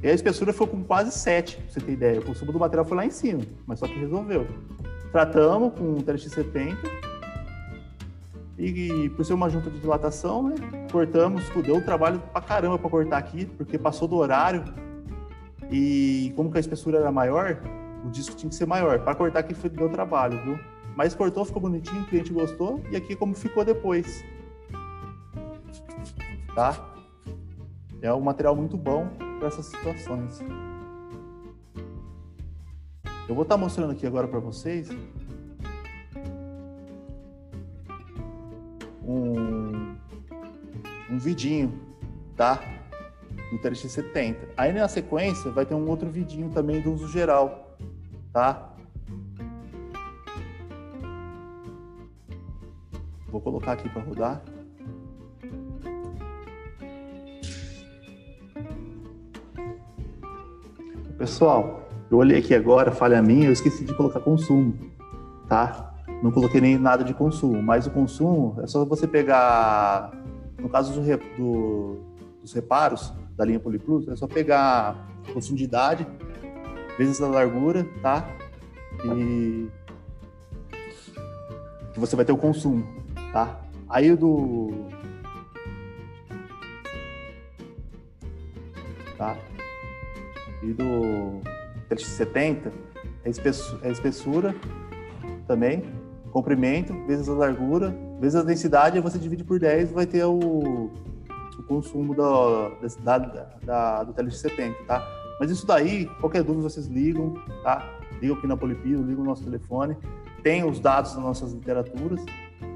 [0.00, 2.20] e a espessura foi com quase 7, pra você ter ideia.
[2.20, 4.46] O consumo do material foi lá em cima, mas só que resolveu.
[5.10, 6.76] Tratamos com um TLX 70,
[8.60, 10.54] e, por ser uma junta de dilatação, né,
[10.92, 14.62] cortamos, deu um trabalho pra caramba pra cortar aqui, porque passou do horário,
[15.70, 17.58] e como que a espessura era maior,
[18.04, 19.00] o disco tinha que ser maior.
[19.00, 20.58] Para cortar aqui foi, deu trabalho, viu?
[20.94, 24.22] Mas cortou, ficou bonitinho, o cliente gostou, e aqui como ficou depois.
[26.54, 26.92] Tá?
[28.02, 29.08] É um material muito bom
[29.38, 30.44] para essas situações.
[33.26, 34.90] Eu vou estar tá mostrando aqui agora para vocês
[39.04, 39.94] um,
[41.10, 41.72] um vidinho,
[42.36, 42.60] tá?
[43.50, 44.48] Do TLX 70.
[44.56, 47.76] Aí na sequência vai ter um outro vidinho também do uso geral,
[48.32, 48.74] tá?
[53.28, 54.42] Vou colocar aqui para rodar.
[61.16, 64.74] Pessoal, eu olhei aqui agora, falha minha, eu esqueci de colocar consumo,
[65.46, 65.89] tá?
[66.22, 70.12] Não coloquei nem nada de consumo, mas o consumo é só você pegar,
[70.58, 71.00] no caso do,
[71.36, 72.00] do,
[72.42, 76.06] dos reparos da linha Poliplus, é só pegar profundidade
[76.98, 78.28] vezes a largura, tá?
[79.04, 79.68] E
[81.94, 82.86] que você vai ter o consumo,
[83.32, 83.60] tá?
[83.88, 84.86] Aí do
[89.16, 89.36] tá?
[90.62, 91.40] e do
[91.88, 92.70] TX70
[93.24, 93.30] é
[93.82, 94.54] é espessura
[95.46, 95.84] também,
[96.30, 101.62] comprimento, vezes a largura, vezes a densidade, você divide por 10 vai ter o, o
[101.66, 102.70] consumo do,
[103.02, 103.18] da,
[103.64, 105.06] da, do TLX70, tá?
[105.38, 107.88] Mas isso daí, qualquer dúvida vocês ligam, tá?
[108.20, 109.96] Ligam aqui na Polipiso, ligam no nosso telefone,
[110.42, 112.24] tem os dados das nossas literaturas,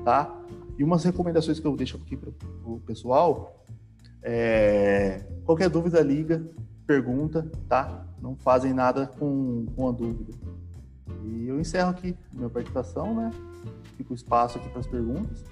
[0.05, 0.35] tá?
[0.79, 2.31] E umas recomendações que eu deixo aqui para
[2.65, 3.65] o pessoal,
[4.23, 6.43] é, qualquer dúvida liga,
[6.87, 8.07] pergunta, tá?
[8.21, 10.33] Não fazem nada com, com a dúvida.
[11.25, 13.31] E eu encerro aqui minha participação, né?
[13.97, 15.45] Fico espaço aqui para as perguntas.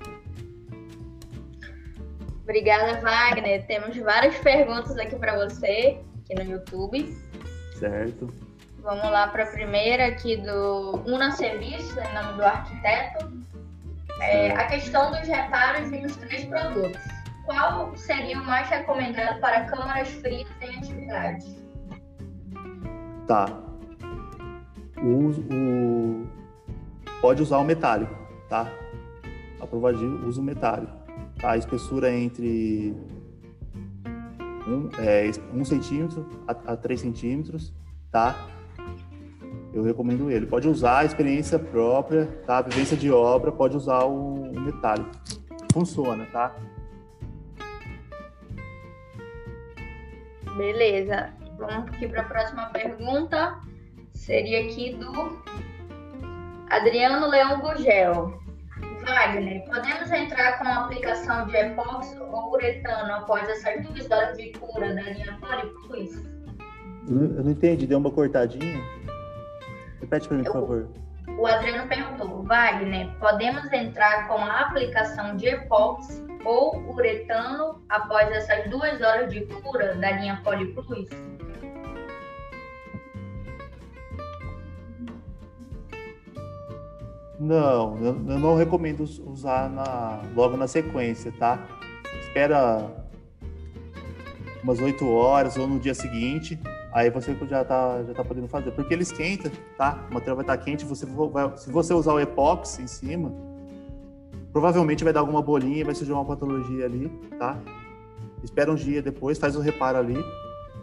[2.43, 3.67] Obrigada, Wagner.
[3.67, 7.17] Temos várias perguntas aqui para você, aqui no YouTube.
[7.79, 8.33] Certo.
[8.81, 13.33] Vamos lá para a primeira aqui do Una Serviço, em nome do arquiteto.
[14.21, 17.01] É, a questão dos reparos nos três produtos
[17.45, 21.47] qual seria o mais recomendado para câmaras frias em atividade?
[23.27, 23.47] Tá.
[25.03, 26.27] O, o,
[27.21, 28.15] pode usar o metálico,
[28.49, 28.73] tá?
[29.61, 30.93] Aprovadinho, usa o metálico.
[31.41, 31.53] Tá?
[31.53, 32.95] A espessura é entre
[34.67, 37.73] um, é, um centímetro a, a 3 centímetros,
[38.11, 38.49] tá?
[39.73, 40.47] Eu recomendo ele.
[40.47, 42.59] Pode usar a experiência própria, tá?
[42.59, 45.11] A vivência de obra, pode usar o, o metálico.
[45.73, 46.55] Funciona, tá?
[50.57, 51.33] Beleza.
[51.59, 53.59] Vamos aqui para a próxima pergunta.
[54.23, 55.37] Seria aqui do
[56.71, 58.41] Adriano Leão Gugel.
[59.05, 64.53] Wagner, podemos entrar com a aplicação de epóxi ou uretano após essas duas horas de
[64.53, 66.25] cura da linha Poliplus?
[67.09, 68.81] Eu não entendi, deu uma cortadinha.
[70.01, 70.89] Repete para mim, por favor.
[71.37, 78.71] O Adriano perguntou, Wagner, podemos entrar com a aplicação de epóxi ou uretano após essas
[78.71, 81.09] duas horas de cura da linha Poliplus?
[87.39, 91.67] Não, eu, não recomendo usar na, logo na sequência, tá?
[92.21, 92.91] Espera
[94.63, 96.59] umas 8 horas ou no dia seguinte,
[96.93, 98.71] aí você já tá, já tá podendo fazer.
[98.73, 100.07] Porque ele esquenta, tá?
[100.11, 103.33] O material vai estar tá quente, você vai, se você usar o epóxi em cima,
[104.53, 107.09] Provavelmente vai dar alguma bolinha, vai surgir uma patologia ali,
[107.39, 107.59] tá?
[108.45, 110.23] Espera um dia depois, faz o reparo ali.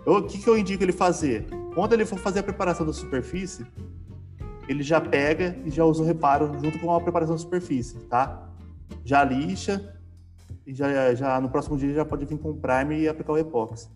[0.06, 1.46] O que, que eu indico ele fazer?
[1.76, 3.64] Quando ele for fazer a preparação da superfície,
[4.70, 8.48] ele já pega e já usa o reparo junto com a preparação da superfície, tá?
[9.04, 9.96] Já lixa
[10.64, 13.38] e já, já no próximo dia já pode vir com o primer e aplicar o
[13.40, 13.90] epóxi.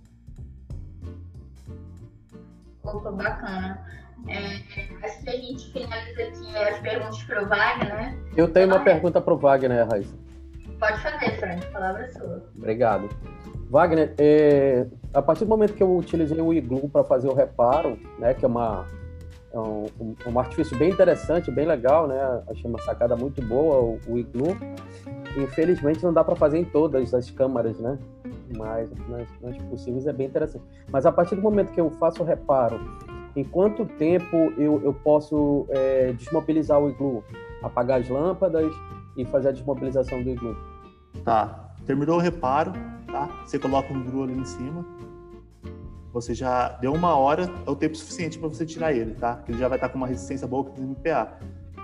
[2.84, 3.86] Opa, bacana.
[4.28, 8.17] É, acho que a gente finaliza aqui as perguntas para o Wagner, né?
[8.36, 10.15] Eu tenho uma pergunta para o Wagner, Raíssa.
[10.80, 12.43] Pode fazer, Frank, a palavra é sua.
[12.57, 13.09] Obrigado.
[13.69, 17.99] Wagner, é, a partir do momento que eu utilizei o Iglu para fazer o reparo,
[18.17, 18.88] né, que é uma
[19.54, 22.43] é um, um, um, artifício bem interessante, bem legal, né?
[22.49, 24.58] Achei uma sacada muito boa o, o Iglu.
[25.38, 27.97] Infelizmente não dá para fazer em todas as câmaras, né?
[28.58, 30.64] mais, mais, mais possíveis é bem interessante.
[30.91, 32.80] Mas a partir do momento que eu faço o reparo,
[33.36, 37.24] em quanto tempo eu, eu posso é, desmobilizar o iglu?
[37.62, 38.72] Apagar as lâmpadas
[39.18, 40.56] e fazer a desmobilização do iglu?
[41.24, 41.72] Tá.
[41.86, 42.72] Terminou o reparo,
[43.12, 43.30] tá?
[43.45, 44.86] Você coloca um iglu ali em cima.
[46.14, 49.41] Você já deu uma hora, é o tempo suficiente para você tirar ele, tá?
[49.49, 51.39] Ele já vai estar com uma resistência boa com o MPA.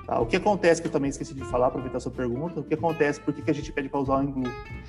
[0.06, 0.20] Tá?
[0.20, 2.76] O que acontece, que eu também esqueci de falar, aproveitar a sua pergunta, o que
[2.76, 4.44] acontece, por que, que a gente pede para usar o englu,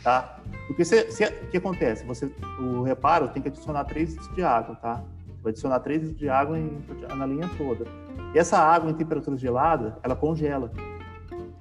[0.05, 0.41] tá?
[0.67, 2.05] Porque se, se, o que acontece?
[2.05, 5.03] Você, o reparo tem que adicionar 3 litros de água, tá?
[5.43, 6.79] Vai adicionar 3 litros de água em,
[7.17, 7.87] na linha toda.
[8.35, 10.71] E essa água em temperatura gelada, ela congela,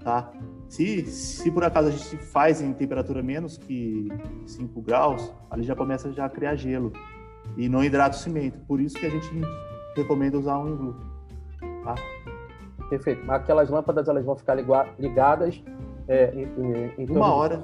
[0.04, 0.30] tá?
[0.68, 4.10] Se, se por acaso a gente faz em temperatura menos que
[4.46, 6.92] 5 graus, ali já começa já a criar gelo
[7.58, 8.60] e não hidrata o cimento.
[8.68, 9.30] Por isso que a gente
[9.96, 10.96] recomenda usar um englu,
[11.84, 11.96] tá?
[12.90, 13.30] Perfeito.
[13.32, 15.62] Aquelas lâmpadas elas vão ficar ligadas
[16.08, 17.64] é, em, em, uma hora.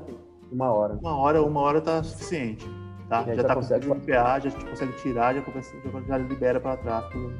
[0.52, 0.94] Uma hora.
[0.94, 2.70] Uma hora, uma hora tá suficiente.
[3.10, 3.24] Tá?
[3.24, 5.76] Já, já tá consegue com PA, já a gente consegue tirar, já, começa,
[6.08, 7.32] já libera para tráfego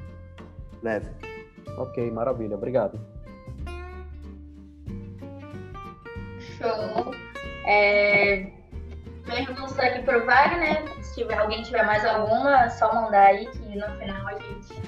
[0.84, 1.10] leve.
[1.78, 2.56] Ok, maravilha.
[2.56, 3.00] Obrigado.
[6.40, 7.14] Show.
[7.68, 8.52] É...
[9.26, 10.84] Perguntas aqui para o Wagner.
[11.02, 14.82] Se tiver, alguém tiver mais alguma, é só mandar aí que no final a gente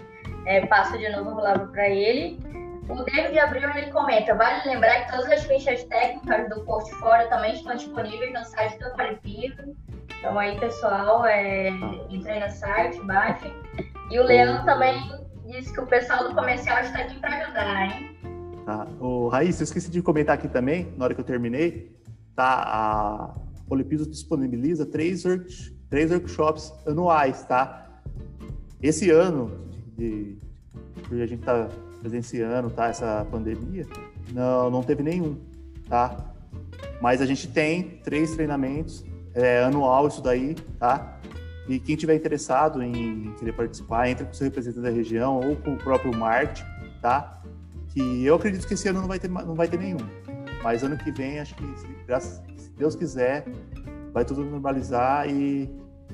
[0.46, 2.40] é, passa de novo a palavra para ele.
[2.88, 7.54] O David Abreu ele comenta: vale lembrar que todas as fichas técnicas do portfólio também
[7.54, 9.76] estão disponíveis no site do Qualifico.
[10.20, 11.70] Então aí, pessoal, é,
[12.10, 13.54] entrem no site, baixem.
[14.10, 14.96] E o Leandro também
[15.46, 18.18] disse que o pessoal do comercial está aqui para ajudar, hein?
[18.66, 18.88] Tá.
[19.00, 21.96] O Raíssa, eu esqueci de comentar aqui também, na hora que eu terminei,
[22.36, 22.64] tá?
[22.66, 28.02] A Polipiso disponibiliza três, work, três workshops anuais, tá?
[28.82, 29.52] Esse ano,
[29.98, 30.38] de,
[31.12, 32.88] a gente tá presenciando, tá?
[32.88, 33.86] Essa pandemia,
[34.32, 35.38] não, não teve nenhum,
[35.90, 36.34] tá?
[37.02, 39.04] Mas a gente tem três treinamentos
[39.34, 41.20] é, anual isso daí, tá?
[41.68, 45.56] E quem tiver interessado em querer participar, entre com o seu representante da região ou
[45.58, 46.64] com o próprio marketing,
[47.02, 47.42] tá?
[47.90, 49.98] Que eu acredito que esse ano não vai ter, não vai ter nenhum.
[50.64, 51.64] Mas ano que vem, acho que,
[52.06, 52.42] graças,
[52.78, 53.46] Deus quiser,
[54.14, 55.64] vai tudo normalizar e,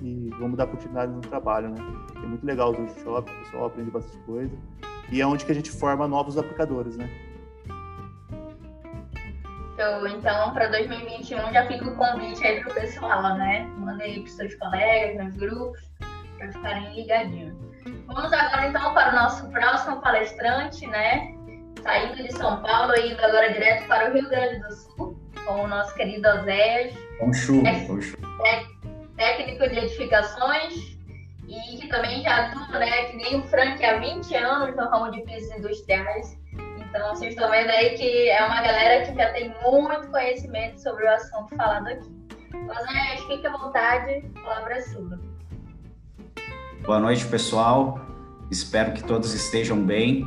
[0.02, 1.78] e vamos dar continuidade no trabalho, né?
[2.16, 4.56] É muito legal os workshops, o pessoal aprende bastante coisa.
[5.12, 7.10] E é onde que a gente forma novos aplicadores, né?
[10.08, 13.64] Então, para 2021 já fica o convite aí pro pessoal, né?
[13.78, 15.82] Manda aí pros seus colegas, nos grupos,
[16.38, 17.54] para ficarem ligadinhos.
[18.08, 21.36] Vamos agora então para o nosso próximo palestrante, né?
[21.82, 25.64] Saindo de São Paulo e indo agora direto para o Rio Grande do Sul, com
[25.64, 26.94] o nosso querido Oséias.
[27.20, 27.34] Com
[27.88, 28.20] com chuva.
[29.18, 30.74] Técnico de edificações
[31.48, 33.06] e que também já atua, né?
[33.06, 36.44] Que nem o Frank há 20 anos no ramo de pisos industriais
[36.94, 41.04] então, vocês estão vendo aí que é uma galera que já tem muito conhecimento sobre
[41.04, 42.08] o assunto falado aqui.
[42.70, 45.20] Osés, fique à vontade, a palavra é sua.
[46.86, 48.00] Boa noite, pessoal.
[48.52, 50.24] Espero que todos estejam bem.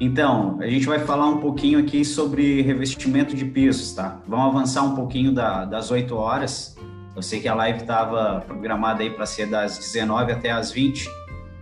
[0.00, 4.20] Então, a gente vai falar um pouquinho aqui sobre revestimento de pisos, tá?
[4.26, 6.76] Vamos avançar um pouquinho da, das 8 horas.
[7.14, 11.08] Eu sei que a live estava programada aí para ser das 19 até as 20,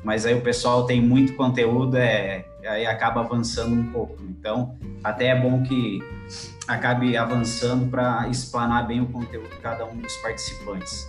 [0.02, 4.16] mas aí o pessoal tem muito conteúdo, é, aí acaba avançando um pouco.
[4.22, 6.00] Então, até é bom que
[6.66, 11.06] acabe avançando para explanar bem o conteúdo de cada um dos participantes.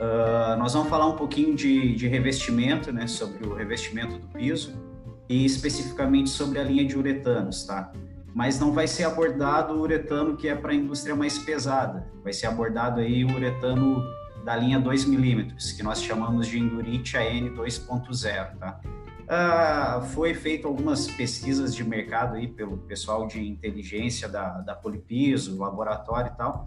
[0.00, 4.87] Uh, nós vamos falar um pouquinho de, de revestimento, né, sobre o revestimento do piso
[5.28, 7.92] e especificamente sobre a linha de uretanos, tá?
[8.34, 12.32] Mas não vai ser abordado o uretano que é para a indústria mais pesada, vai
[12.32, 14.02] ser abordado aí o uretano
[14.44, 18.80] da linha 2 milímetros, que nós chamamos de Endurite AN 2.0, tá?
[19.28, 25.58] Uh, foi feito algumas pesquisas de mercado aí pelo pessoal de inteligência da, da Polipiso,
[25.58, 26.66] laboratório e tal,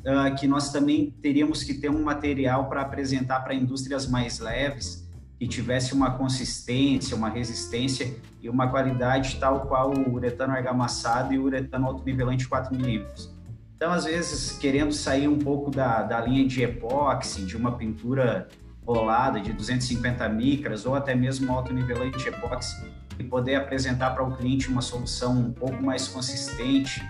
[0.00, 4.99] uh, que nós também teríamos que ter um material para apresentar para indústrias mais leves,
[5.40, 11.38] que tivesse uma consistência, uma resistência e uma qualidade tal qual o uretano argamassado e
[11.38, 13.34] o uretano autonivelante 4 milímetros.
[13.74, 18.48] Então, às vezes, querendo sair um pouco da, da linha de epóxi, de uma pintura
[18.86, 24.36] rolada de 250 micras ou até mesmo alto nivelante epóxi e poder apresentar para o
[24.36, 27.02] cliente uma solução um pouco mais consistente,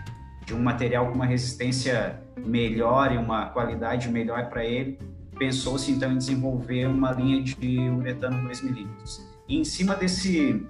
[0.46, 4.98] de um material com uma resistência melhor e uma qualidade melhor para ele,
[5.40, 9.26] pensou-se então em desenvolver uma linha de uretano 2 milímetros.
[9.48, 10.66] E em cima desse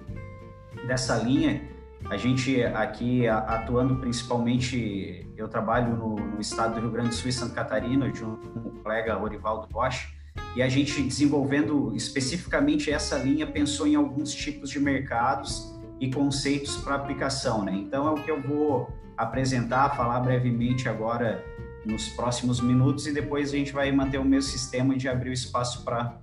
[0.87, 1.61] dessa linha,
[2.09, 7.29] a gente aqui atuando principalmente, eu trabalho no, no estado do Rio Grande do Sul
[7.29, 10.07] e Santa Catarina, junto com o colega Orivaldo Rocha,
[10.55, 16.77] e a gente desenvolvendo especificamente essa linha pensou em alguns tipos de mercados e conceitos
[16.77, 17.73] para aplicação, né?
[17.73, 21.43] Então é o que eu vou apresentar, falar brevemente agora
[21.85, 25.33] nos próximos minutos e depois a gente vai manter o mesmo sistema de abrir o
[25.33, 26.19] espaço para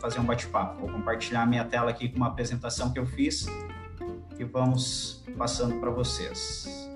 [0.00, 0.80] fazer um bate-papo.
[0.80, 3.46] Vou compartilhar minha tela aqui com uma apresentação que eu fiz
[4.38, 6.90] e vamos passando para vocês.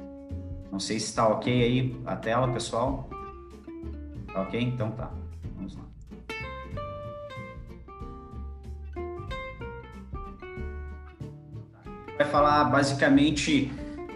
[0.71, 3.09] Não sei se está ok aí a tela, pessoal.
[4.33, 4.61] Tá ok?
[4.61, 5.11] Então tá.
[5.57, 5.85] Vamos lá.
[12.17, 13.73] Vai falar basicamente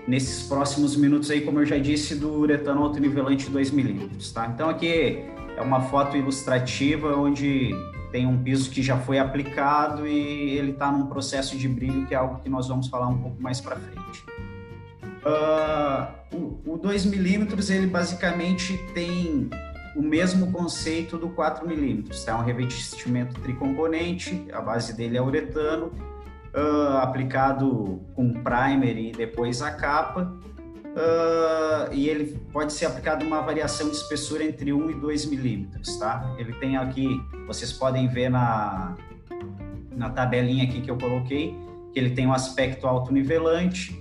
[0.06, 4.46] nesses próximos minutos aí, como eu já disse, do uretano autonivelante 2 milímetros, tá?
[4.46, 5.24] Então aqui
[5.56, 7.70] é uma foto ilustrativa onde
[8.10, 12.14] tem um piso que já foi aplicado e ele está num processo de brilho, que
[12.14, 14.24] é algo que nós vamos falar um pouco mais para frente.
[15.24, 19.48] Uh, o, o 2 milímetros, ele basicamente tem
[19.94, 22.32] o mesmo conceito do 4 milímetros, tá?
[22.32, 25.92] É um revestimento tricomponente, a base dele é uretano,
[26.54, 30.34] uh, aplicado com primer e depois a capa,
[30.92, 35.96] uh, e ele pode ser aplicado uma variação de espessura entre 1 e 2 milímetros,
[35.96, 36.34] tá?
[36.38, 38.96] Ele tem aqui, vocês podem ver na,
[39.94, 41.56] na tabelinha aqui que eu coloquei,
[41.92, 43.92] que ele tem um aspecto autonivelante,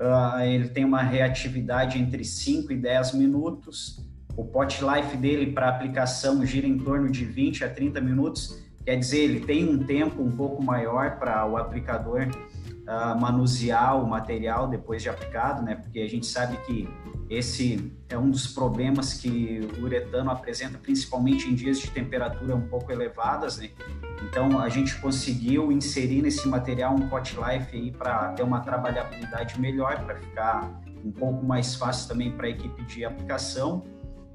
[0.00, 4.04] uh, ele tem uma reatividade entre 5 e 10 minutos,
[4.36, 8.58] o pot life dele para aplicação gira em torno de 20 a 30 minutos,
[8.90, 14.04] quer dizer, ele tem um tempo um pouco maior para o aplicador uh, manusear o
[14.04, 15.76] material depois de aplicado, né?
[15.76, 16.88] Porque a gente sabe que
[17.28, 22.66] esse é um dos problemas que o uretano apresenta, principalmente em dias de temperatura um
[22.66, 23.70] pouco elevadas, né?
[24.28, 29.60] Então a gente conseguiu inserir nesse material um pot life aí para ter uma trabalhabilidade
[29.60, 30.68] melhor, para ficar
[31.04, 33.84] um pouco mais fácil também para a equipe de aplicação.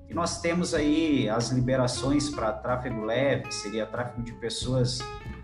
[0.09, 4.99] E nós temos aí as liberações para tráfego leve, que seria tráfego de pessoas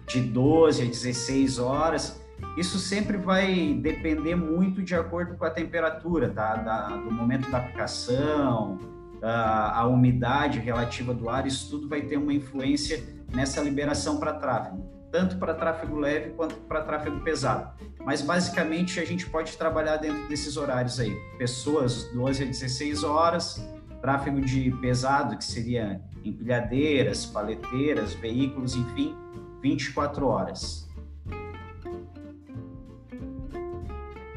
[0.07, 2.21] de 12 a 16 horas,
[2.57, 6.55] isso sempre vai depender muito de acordo com a temperatura, tá?
[6.55, 8.77] Da, do momento da aplicação,
[9.21, 13.03] a, umidade relativa do ar, isso tudo vai ter uma influência
[13.33, 17.71] nessa liberação para tráfego, tanto para tráfego leve quanto para tráfego pesado.
[18.03, 23.65] Mas basicamente a gente pode trabalhar dentro desses horários aí, pessoas 12 a 16 horas,
[24.01, 29.15] tráfego de pesado, que seria empilhadeiras, paleteiras, veículos, enfim,
[29.61, 30.89] 24 horas.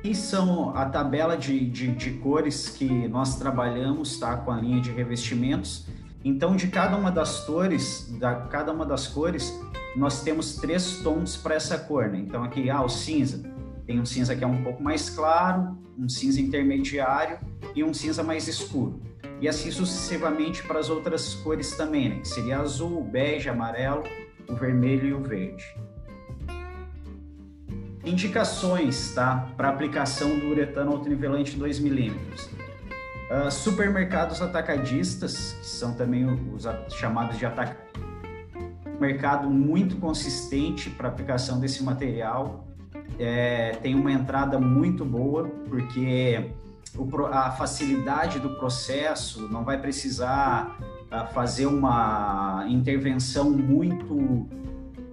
[0.04, 4.36] aqui são a tabela de, de, de, cores que nós trabalhamos, tá?
[4.36, 5.86] Com a linha de revestimentos.
[6.22, 9.58] Então, de cada uma das cores, da cada uma das cores,
[9.96, 12.18] nós temos três tons para essa cor, né?
[12.18, 13.42] Então, aqui, ah, o cinza.
[13.86, 17.38] Tem um cinza que é um pouco mais claro, um cinza intermediário
[17.74, 19.00] e um cinza mais escuro.
[19.45, 22.20] E assim sucessivamente para as outras cores também, né?
[22.20, 24.03] Que seria azul, bege, amarelo,
[24.49, 25.76] o vermelho e o verde.
[28.03, 32.49] Indicações tá, para aplicação do uretano autonivelante 2 milímetros.
[33.30, 36.64] Uh, supermercados atacadistas, que são também os
[36.95, 38.03] chamados de atacadistas,
[38.99, 42.66] mercado muito consistente para aplicação desse material.
[43.18, 46.51] É, tem uma entrada muito boa, porque
[47.32, 50.78] a facilidade do processo não vai precisar
[51.11, 54.49] uh, fazer uma intervenção muito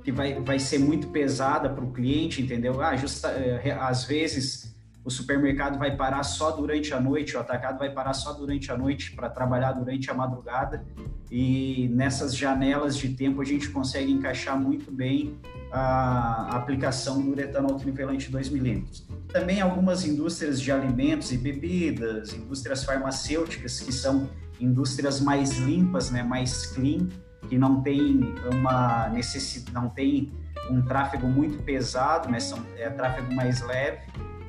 [0.03, 2.81] que vai, vai ser muito pesada para o cliente, entendeu?
[2.81, 7.79] Ah, justa, é, às vezes o supermercado vai parar só durante a noite, o atacado
[7.79, 10.85] vai parar só durante a noite para trabalhar durante a madrugada
[11.29, 15.39] e nessas janelas de tempo a gente consegue encaixar muito bem
[15.71, 19.07] a aplicação do uretano autonivelante 2 milímetros.
[19.29, 26.23] Também algumas indústrias de alimentos e bebidas, indústrias farmacêuticas que são indústrias mais limpas, né,
[26.23, 27.07] mais clean,
[27.47, 28.19] que não tem
[28.51, 30.31] uma necessidade, não tem
[30.69, 32.39] um tráfego muito pesado, né?
[32.39, 33.99] São, é tráfego mais leve.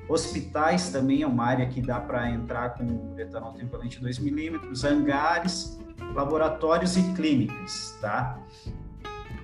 [0.09, 5.79] Hospitais também é uma área que dá para entrar com etanol trivalente 2 milímetros, hangares,
[6.15, 8.39] laboratórios e clínicas, tá?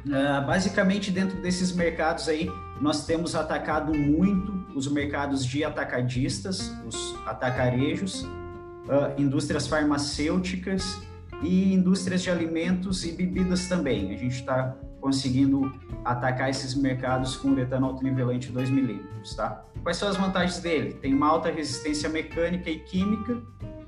[0.09, 2.50] Uh, basicamente, dentro desses mercados aí,
[2.80, 10.98] nós temos atacado muito os mercados de atacadistas, os atacarejos, uh, indústrias farmacêuticas
[11.42, 14.14] e indústrias de alimentos e bebidas também.
[14.14, 15.70] A gente está conseguindo
[16.04, 19.62] atacar esses mercados com uretano autonivelante 2 milímetros, tá?
[19.82, 20.94] Quais são as vantagens dele?
[20.94, 23.40] Tem uma alta resistência mecânica e química.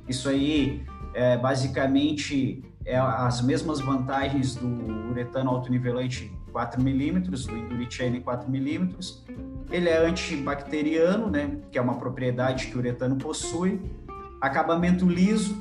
[0.07, 4.67] Isso aí, é, basicamente, é as mesmas vantagens do
[5.11, 9.25] uretano autonivelante 4 milímetros, do Enduritiane 4 milímetros.
[9.71, 11.59] Ele é antibacteriano, né?
[11.71, 13.81] Que é uma propriedade que o uretano possui.
[14.41, 15.57] Acabamento liso,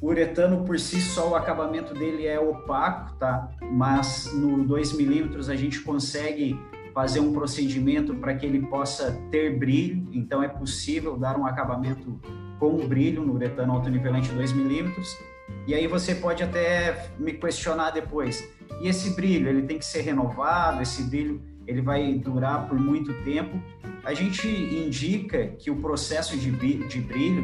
[0.00, 3.50] o uretano por si só, o acabamento dele é opaco, tá?
[3.62, 6.58] Mas no 2 milímetros a gente consegue
[6.92, 12.18] fazer um procedimento para que ele possa ter brilho, então é possível dar um acabamento
[12.58, 15.16] com brilho no uretano altonivelante 2 milímetros.
[15.66, 18.48] E aí você pode até me questionar depois,
[18.80, 23.12] e esse brilho, ele tem que ser renovado, esse brilho ele vai durar por muito
[23.24, 23.60] tempo.
[24.04, 26.88] A gente indica que o processo de, brilho,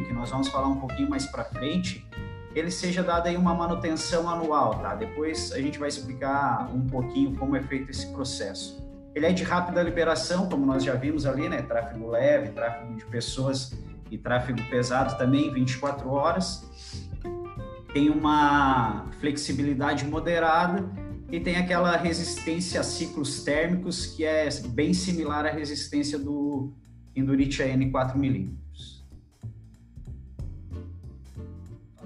[0.07, 2.07] que nós vamos falar um pouquinho mais para frente,
[2.55, 4.95] ele seja dado aí uma manutenção anual, tá?
[4.95, 8.83] Depois a gente vai explicar um pouquinho como é feito esse processo.
[9.15, 11.63] Ele é de rápida liberação, como nós já vimos ali, né?
[11.63, 13.77] Tráfego leve, tráfego de pessoas
[14.11, 16.65] e tráfego pesado também, 24 horas.
[17.95, 20.85] Tem uma flexibilidade moderada
[21.31, 26.73] e tem aquela resistência a ciclos térmicos que é bem similar à resistência do
[27.15, 28.51] Endurite AN 4mm.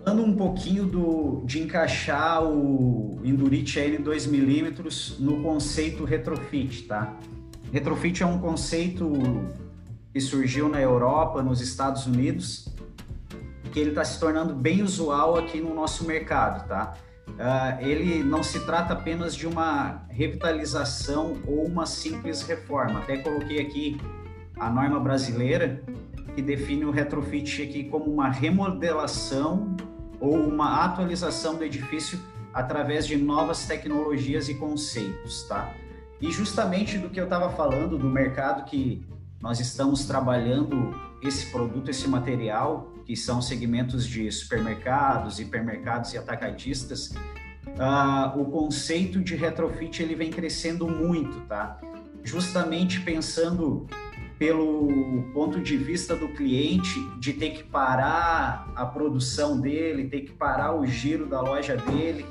[0.05, 7.17] Falando um pouquinho do, de encaixar o Endurite AN 2mm no conceito retrofit, tá?
[7.73, 9.11] Retrofit é um conceito
[10.13, 12.69] que surgiu na Europa, nos Estados Unidos,
[13.69, 16.95] que ele está se tornando bem usual aqui no nosso mercado, tá?
[17.37, 23.01] uh, ele não se trata apenas de uma revitalização ou uma simples reforma.
[23.01, 24.01] Até coloquei aqui
[24.59, 25.83] a norma brasileira
[26.35, 29.77] que define o retrofit aqui como uma remodelação
[30.21, 32.19] ou uma atualização do edifício
[32.53, 35.73] através de novas tecnologias e conceitos, tá?
[36.21, 39.07] E justamente do que eu estava falando do mercado que
[39.41, 40.93] nós estamos trabalhando
[41.23, 49.19] esse produto, esse material, que são segmentos de supermercados, hipermercados e atacadistas, uh, o conceito
[49.19, 51.81] de retrofit ele vem crescendo muito, tá?
[52.23, 53.87] Justamente pensando
[54.39, 60.33] pelo ponto de vista do cliente de ter que parar a produção dele, ter que
[60.33, 62.27] parar o giro da loja dele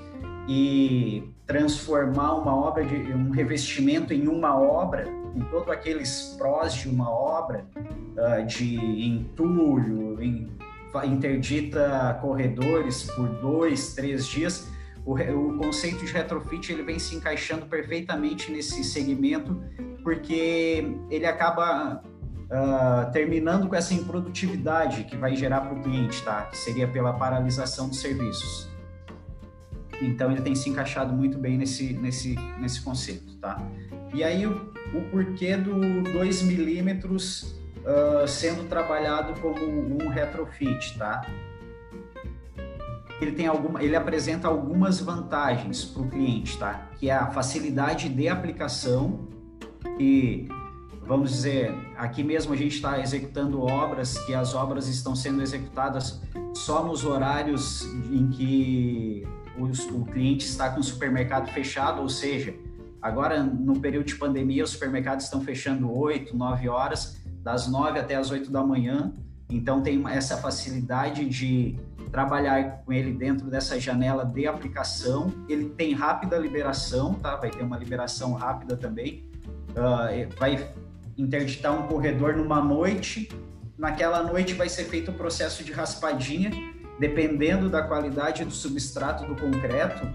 [0.48, 6.88] e transformar uma obra de um revestimento em uma obra, com todos aqueles prós de
[6.88, 10.57] uma obra, uh, de entulho, em
[11.06, 14.68] interdita corredores por dois, três dias,
[15.06, 19.62] o, o, conceito de retrofit ele vem se encaixando perfeitamente nesse segmento,
[20.04, 26.44] porque ele acaba uh, terminando com essa improdutividade que vai gerar para o cliente, tá?
[26.44, 28.68] Que seria pela paralisação dos serviços.
[30.02, 33.58] Então ele tem se encaixado muito bem nesse, nesse, nesse conceito, tá?
[34.14, 37.57] E aí o, o porquê do 2 milímetros
[37.88, 41.26] uh, sendo trabalhado como um retrofit, tá?
[43.20, 46.90] Ele tem alguma, ele apresenta algumas vantagens para o cliente, tá?
[47.00, 49.28] Que é a facilidade de aplicação
[49.98, 50.48] e
[51.02, 56.22] vamos dizer, aqui mesmo a gente está executando obras que as obras estão sendo executadas
[56.54, 59.26] só nos horários em que
[59.58, 62.54] o, o cliente está com o supermercado fechado, ou seja,
[63.02, 67.18] agora no período de pandemia os supermercados estão fechando 8, 9 horas
[67.48, 69.14] das 9 até as 8 da manhã.
[69.50, 71.80] Então tem essa facilidade de
[72.12, 75.32] trabalhar com ele dentro dessa janela de aplicação.
[75.48, 77.38] Ele tem rápida liberação, tá?
[77.38, 79.24] Vai ter uma liberação rápida também.
[79.70, 80.74] Uh, vai
[81.18, 83.30] interditar um corredor numa noite.
[83.78, 86.52] Naquela noite vai ser feito o processo de raspadinha,
[87.00, 90.06] dependendo da qualidade do substrato do concreto.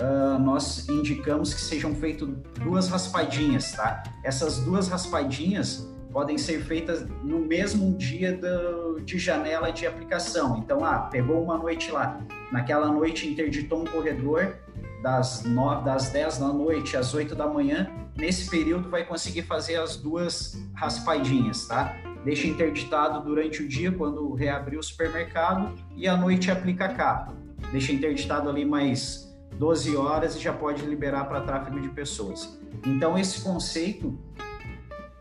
[0.00, 2.28] Uh, nós indicamos que sejam feitas
[2.62, 4.04] duas raspadinhas, tá?
[4.22, 10.58] Essas duas raspadinhas podem ser feitas no mesmo dia do, de janela de aplicação.
[10.58, 12.20] Então, ah, pegou uma noite lá,
[12.50, 14.56] naquela noite interditou um corredor
[15.00, 19.76] das, 9, das 10 da noite às 8 da manhã, nesse período vai conseguir fazer
[19.76, 21.94] as duas raspadinhas, tá?
[22.24, 27.32] Deixa interditado durante o dia, quando reabrir o supermercado, e à noite aplica a capa.
[27.70, 32.58] Deixa interditado ali mais 12 horas e já pode liberar para tráfego de pessoas.
[32.84, 34.18] Então, esse conceito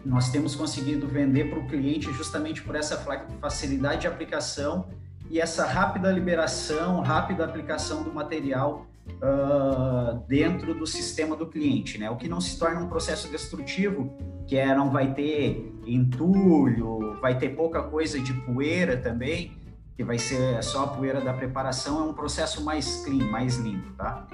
[0.07, 2.97] nós temos conseguido vender para o cliente justamente por essa
[3.41, 4.87] facilidade de aplicação
[5.29, 12.09] e essa rápida liberação, rápida aplicação do material uh, dentro do sistema do cliente, né?
[12.09, 14.15] O que não se torna um processo destrutivo,
[14.47, 19.57] que é não vai ter entulho, vai ter pouca coisa de poeira também,
[19.97, 23.91] que vai ser só a poeira da preparação, é um processo mais clean, mais limpo,
[23.97, 24.25] tá?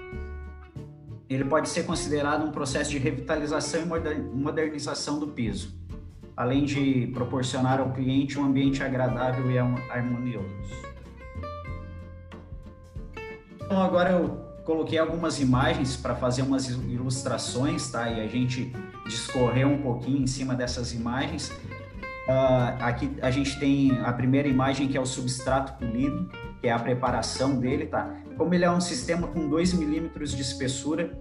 [1.29, 3.85] Ele pode ser considerado um processo de revitalização e
[4.35, 5.73] modernização do piso,
[6.35, 10.47] além de proporcionar ao cliente um ambiente agradável e harmonioso.
[13.61, 18.09] Então agora eu coloquei algumas imagens para fazer umas ilustrações, tá?
[18.09, 18.73] E a gente
[19.05, 21.49] discorreu um pouquinho em cima dessas imagens.
[22.27, 26.29] Uh, aqui a gente tem a primeira imagem que é o substrato polido,
[26.61, 28.15] que é a preparação dele, tá?
[28.37, 31.11] Como ele é um sistema com 2 milímetros de espessura,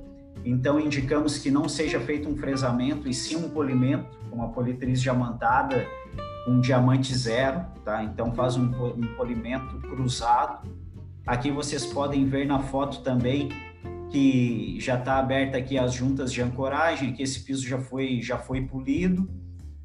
[0.45, 5.01] então indicamos que não seja feito um fresamento e sim um polimento, com uma politriz
[5.01, 5.87] diamantada
[6.47, 8.03] um diamante zero, tá?
[8.03, 10.69] Então faz um, um polimento cruzado.
[11.27, 13.49] Aqui vocês podem ver na foto também
[14.11, 18.37] que já está aberta aqui as juntas de ancoragem, que esse piso já foi já
[18.37, 19.29] foi polido,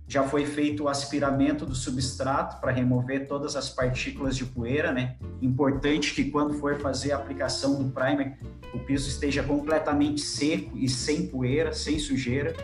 [0.08, 5.18] já foi feito o aspiramento do substrato para remover todas as partículas de poeira, né?
[5.42, 8.40] Importante que quando for fazer a aplicação do primer,
[8.74, 12.56] o piso esteja completamente seco e sem poeira, sem sujeira.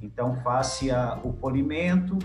[0.00, 2.18] Então faça o polimento,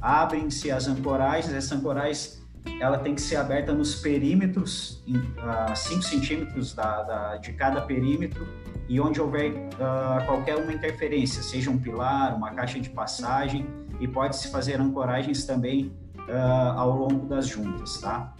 [0.00, 2.44] abrem-se as ancoragens, essas ancoragens
[2.80, 5.02] ela tem que ser aberta nos perímetros,
[5.38, 8.46] a 5 centímetros da, da, de cada perímetro,
[8.88, 13.66] e onde houver uh, qualquer uma interferência, seja um pilar, uma caixa de passagem,
[14.00, 15.92] e pode-se fazer ancoragens também
[16.28, 18.34] uh, ao longo das juntas, tá?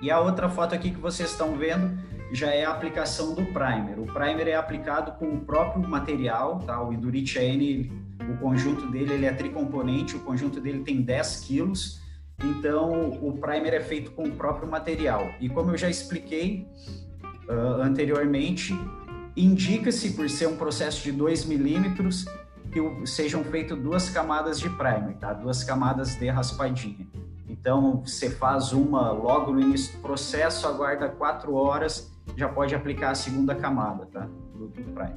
[0.00, 1.98] E a outra foto aqui que vocês estão vendo
[2.32, 3.98] já é a aplicação do primer.
[3.98, 6.82] O primer é aplicado com o próprio material, tá?
[6.82, 7.90] O Indurite N,
[8.28, 12.00] o conjunto dele ele é tricomponente, o conjunto dele tem 10 quilos,
[12.44, 15.30] então o primer é feito com o próprio material.
[15.40, 16.66] E como eu já expliquei
[17.48, 18.74] uh, anteriormente,
[19.36, 22.26] indica-se, por ser um processo de 2 milímetros,
[22.72, 25.32] que sejam feitas duas camadas de primer, tá?
[25.32, 27.06] duas camadas de raspadinha.
[27.48, 33.10] Então, você faz uma logo no início do processo, aguarda quatro horas, já pode aplicar
[33.10, 34.28] a segunda camada tá?
[34.52, 35.14] do, do primer.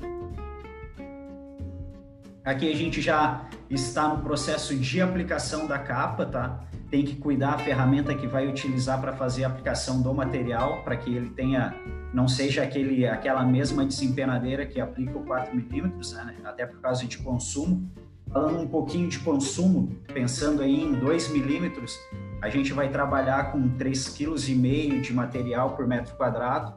[2.46, 6.60] Aqui a gente já está no processo de aplicação da capa, tá?
[6.90, 10.98] Tem que cuidar a ferramenta que vai utilizar para fazer a aplicação do material, para
[10.98, 11.76] que ele tenha,
[12.14, 16.36] não seja aquele, aquela mesma desempenadeira que aplica o 4 milímetros, né?
[16.44, 17.90] até por causa de consumo.
[18.32, 21.98] Falando um pouquinho de consumo, pensando aí em 2 milímetros,
[22.42, 26.74] a gente vai trabalhar com 3,5 kg de material por metro quadrado,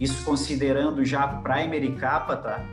[0.00, 2.64] isso considerando já primer e capa, tá?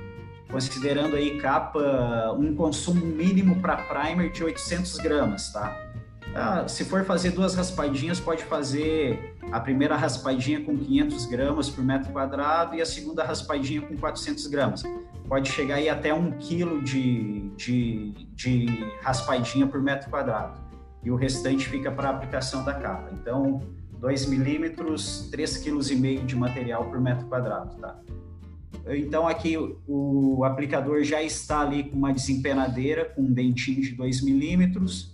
[0.49, 5.90] Considerando aí capa, um consumo mínimo para primer de 800 gramas, tá?
[6.33, 11.83] Ah, se for fazer duas raspadinhas, pode fazer a primeira raspadinha com 500 gramas por
[11.83, 14.83] metro quadrado e a segunda raspadinha com 400 gramas.
[15.27, 18.65] Pode chegar aí até um quilo de, de, de
[19.01, 20.59] raspadinha por metro quadrado.
[21.03, 23.09] E o restante fica para aplicação da capa.
[23.13, 23.61] Então,
[23.99, 27.99] 2 milímetros, 3,5 kg de material por metro quadrado, tá?
[28.87, 34.23] Então, aqui o aplicador já está ali com uma desempenadeira, com um dentinho de 2
[34.23, 35.10] milímetros,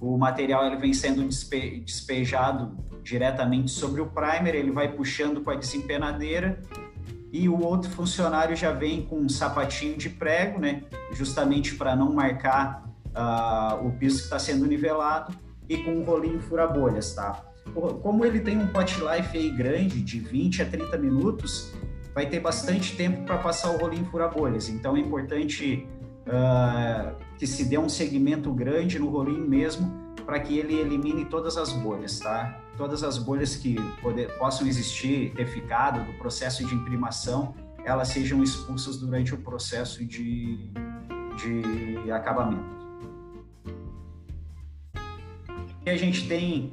[0.00, 5.50] o material ele vem sendo despe despejado diretamente sobre o primer, ele vai puxando com
[5.50, 6.60] a desempenadeira
[7.30, 12.12] e o outro funcionário já vem com um sapatinho de prego, né, justamente para não
[12.12, 15.34] marcar uh, o piso que está sendo nivelado
[15.68, 17.42] e com um rolinho fura-bolhas, tá?
[18.02, 21.72] Como ele tem um pot life aí grande, de 20 a 30 minutos,
[22.14, 25.88] vai ter bastante tempo para passar o rolinho fura-bolhas, então é importante
[26.28, 31.56] uh, que se dê um segmento grande no rolinho mesmo, para que ele elimine todas
[31.56, 32.60] as bolhas, tá?
[32.76, 37.54] Todas as bolhas que poder, possam existir, ter ficado do processo de imprimação,
[37.84, 40.70] elas sejam expulsas durante o processo de,
[41.36, 42.74] de acabamento.
[45.84, 46.72] E a gente tem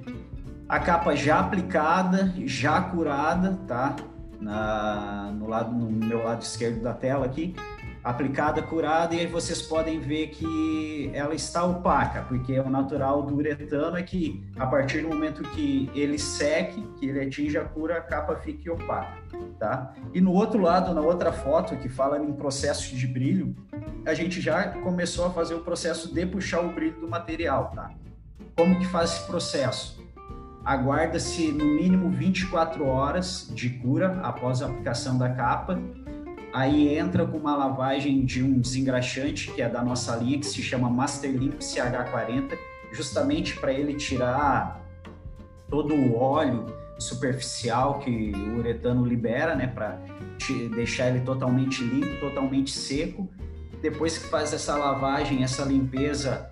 [0.69, 3.95] a capa já aplicada, já curada, tá?
[4.39, 7.53] Na, no, lado, no meu lado esquerdo da tela aqui
[8.03, 13.35] aplicada, curada, e aí vocês podem ver que ela está opaca, porque o natural do
[13.35, 17.97] uretano é que a partir do momento que ele seque, que ele atinge a cura,
[17.97, 19.17] a capa fique opaca,
[19.59, 19.93] tá?
[20.13, 23.55] E no outro lado, na outra foto, que fala em processo de brilho,
[24.05, 27.91] a gente já começou a fazer o processo de puxar o brilho do material, tá?
[28.57, 30.01] Como que faz esse processo?
[30.65, 35.79] Aguarda-se no mínimo 24 horas de cura após a aplicação da capa
[36.53, 40.61] Aí entra com uma lavagem de um desengraxante, que é da nossa linha, que se
[40.61, 42.57] chama Master Limp CH40,
[42.91, 44.81] justamente para ele tirar
[45.69, 46.65] todo o óleo
[46.99, 49.97] superficial que o uretano libera, né, para
[50.75, 53.29] deixar ele totalmente limpo, totalmente seco.
[53.81, 56.51] Depois que faz essa lavagem, essa limpeza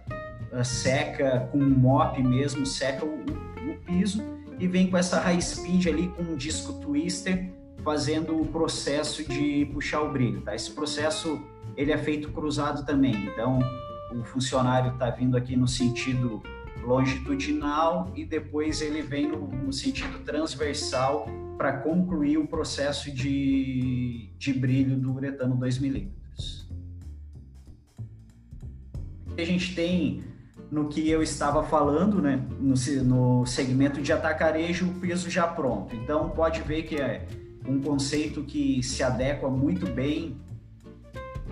[0.51, 4.23] uh, seca com um mop mesmo, seca o, o, o piso
[4.57, 7.51] e vem com essa high speed ali com um disco twister
[7.89, 10.53] fazendo o processo de puxar o brilho, tá?
[10.53, 11.41] Esse processo
[11.75, 13.57] ele é feito cruzado também, então
[14.11, 16.43] o funcionário está vindo aqui no sentido
[16.83, 24.53] longitudinal e depois ele vem no, no sentido transversal para concluir o processo de, de
[24.53, 26.69] brilho do uretano 2 milímetros.
[29.35, 30.23] A gente tem
[30.69, 35.95] no que eu estava falando, né, no, no segmento de atacarejo, o piso já pronto.
[35.95, 37.25] Então pode ver que é
[37.67, 40.37] um conceito que se adequa muito bem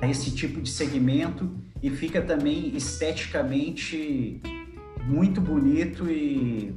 [0.02, 1.50] a esse tipo de segmento
[1.82, 4.42] e fica também esteticamente
[5.06, 6.76] muito bonito e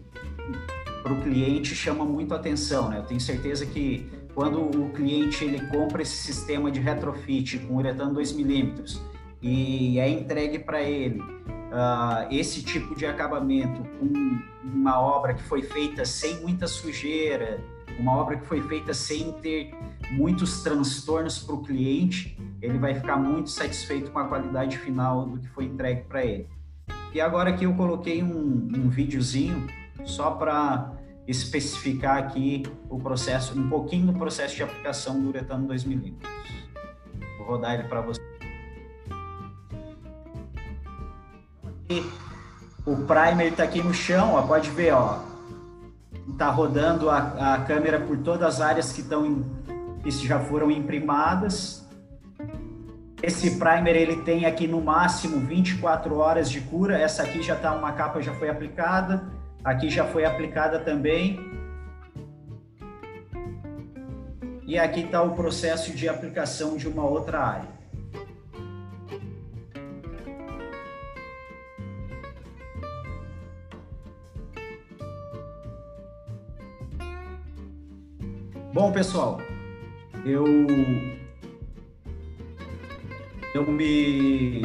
[1.02, 2.98] para o cliente chama muito atenção, né?
[2.98, 8.14] Eu tenho certeza que quando o cliente ele compra esse sistema de retrofit com uretano
[8.14, 9.00] 2 milímetros
[9.42, 15.62] e é entregue para ele uh, esse tipo de acabamento com uma obra que foi
[15.62, 17.60] feita sem muita sujeira,
[17.98, 19.74] uma obra que foi feita sem ter
[20.10, 25.38] muitos transtornos para o cliente, ele vai ficar muito satisfeito com a qualidade final do
[25.38, 26.48] que foi entregue para ele.
[27.12, 29.66] E agora aqui eu coloquei um, um videozinho
[30.04, 30.92] só para
[31.26, 36.30] especificar aqui o processo, um pouquinho do processo de aplicação do uretano 2 milímetros.
[37.38, 38.20] Vou rodar ele para você.
[42.86, 45.18] O primer está aqui no chão, ó, pode ver, ó,
[46.32, 49.44] está rodando a, a, câmera por todas as áreas que estão
[50.02, 51.86] que já foram imprimadas.
[53.22, 56.98] Esse primer ele tem aqui no máximo 24 horas de cura.
[56.98, 59.30] Essa aqui já está uma capa já foi aplicada,
[59.62, 61.38] aqui já foi aplicada também.
[64.66, 67.79] E aqui está o processo de aplicação de uma outra área.
[78.80, 79.38] Bom, pessoal,
[80.24, 80.46] eu
[83.54, 84.62] eu me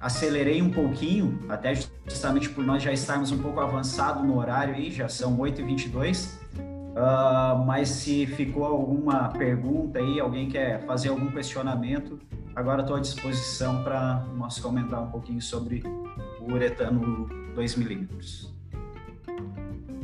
[0.00, 1.74] acelerei um pouquinho, até
[2.06, 6.28] justamente por nós já estarmos um pouco avançado no horário aí, já são 8h22.
[6.28, 6.62] Uh,
[6.96, 12.20] ah, mas se ficou alguma pergunta aí, alguém quer fazer algum questionamento,
[12.54, 15.82] agora estou à disposição para nós comentar um pouquinho sobre
[16.40, 18.55] o uretano 2mm.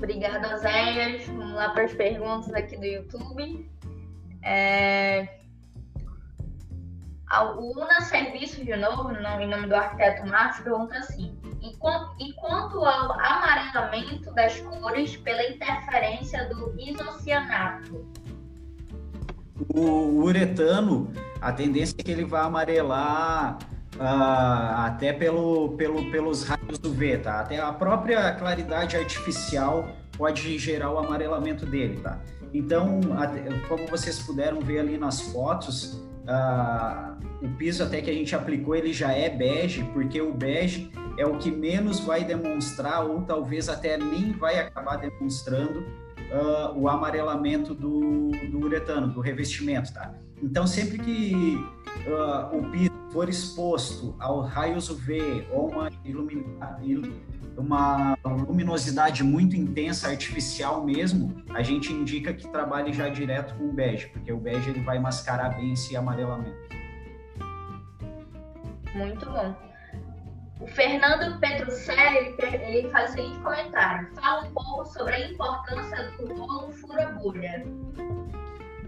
[0.03, 1.24] Obrigada, Zéias.
[1.29, 3.70] Vamos lá para as perguntas aqui do YouTube.
[4.43, 5.29] É...
[7.57, 13.12] O UNA Serviço de novo, em nome do arquiteto Márcio, pergunta assim: e quanto ao
[13.12, 18.05] amarelamento das cores pela interferência do isocianato?
[19.73, 23.57] O uretano, a tendência é que ele vai amarelar
[23.97, 27.40] uh, até pelo, pelo, pelos raios UV, tá?
[27.40, 32.20] Até a própria claridade artificial pode gerar o amarelamento dele, tá?
[32.55, 33.01] Então,
[33.69, 35.94] como vocês puderam ver ali nas fotos,
[36.24, 40.90] uh, o piso até que a gente aplicou ele já é bege, porque o bege
[41.16, 46.89] é o que menos vai demonstrar ou talvez até nem vai acabar demonstrando uh, o
[46.89, 50.14] amarelamento do, do uretano, do revestimento, tá?
[50.43, 51.56] Então, sempre que
[52.06, 55.90] uh, o piso for exposto ao raios UV ou uma,
[57.56, 63.73] uma luminosidade muito intensa, artificial mesmo, a gente indica que trabalhe já direto com o
[63.73, 66.56] bege, porque o bege ele vai mascarar bem esse amarelamento.
[68.94, 69.55] Muito bom.
[70.60, 76.35] O Fernando Petrucelli ele faz o seguinte comentário: fala um pouco sobre a importância do
[76.35, 77.64] rolo fura-bolha.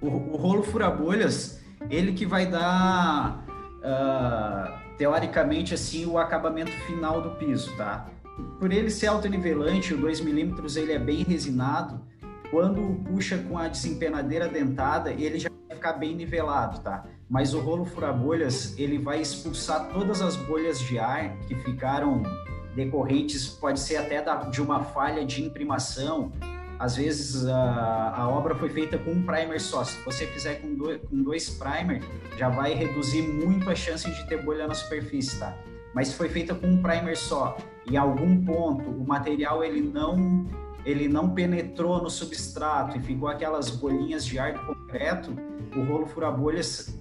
[0.01, 3.44] O, o rolo fura-bolhas, ele que vai dar
[3.81, 8.09] uh, teoricamente assim o acabamento final do piso, tá?
[8.59, 12.01] Por ele ser autonivelante, o 2 milímetros ele é bem resinado.
[12.51, 17.05] Quando puxa com a desempenadeira dentada, ele já vai ficar bem nivelado, tá?
[17.28, 22.23] Mas o rolo fura-bolhas, ele vai expulsar todas as bolhas de ar que ficaram
[22.74, 26.32] decorrentes, pode ser até da, de uma falha de imprimação,
[26.79, 29.85] às vezes a, a obra foi feita com um primer só.
[29.85, 32.03] Se você fizer com dois, com dois primer,
[32.37, 35.57] já vai reduzir muito a chance de ter bolha na superfície, tá?
[35.95, 37.57] Mas se foi feita com um primer só,
[37.89, 40.47] em algum ponto o material ele não
[40.85, 45.35] ele não penetrou no substrato e ficou aquelas bolinhas de ar do concreto,
[45.75, 46.99] o rolo fura-bolhas,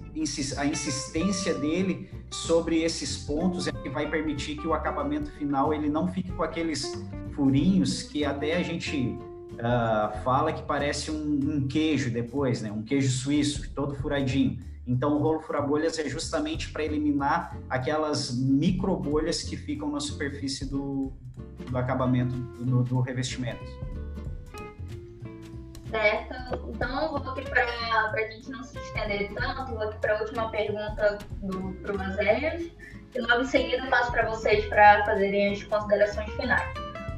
[0.56, 5.90] a insistência dele sobre esses pontos é que vai permitir que o acabamento final ele
[5.90, 9.18] não fique com aqueles furinhos que até a gente
[9.54, 12.70] uh, fala que parece um, um, queijo depois, né?
[12.70, 14.58] Um queijo suíço, todo furadinho.
[14.86, 20.68] Então, o rolo fura-bolhas é justamente para eliminar aquelas micro bolhas que ficam na superfície
[20.68, 21.12] do,
[21.70, 23.64] do acabamento do, do revestimento.
[25.90, 26.70] Certo.
[26.74, 30.50] Então, vou aqui para a gente não se estender tanto, vou aqui para a última
[30.50, 32.70] pergunta do pro Mazéias,
[33.14, 36.74] e logo em seguida passo para vocês para fazerem as considerações finais.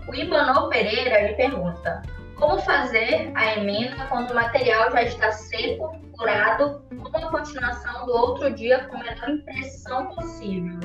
[0.07, 2.03] O Ibanô Pereira ele pergunta:
[2.37, 8.13] como fazer a emenda quando o material já está seco, curado, com a continuação do
[8.13, 10.79] outro dia com a menor impressão possível?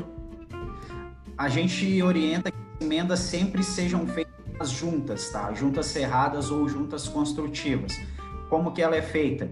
[1.38, 5.54] A gente orienta que as emendas sempre sejam feitas juntas, tá?
[5.54, 8.00] Juntas cerradas ou juntas construtivas.
[8.50, 9.52] Como que ela é feita?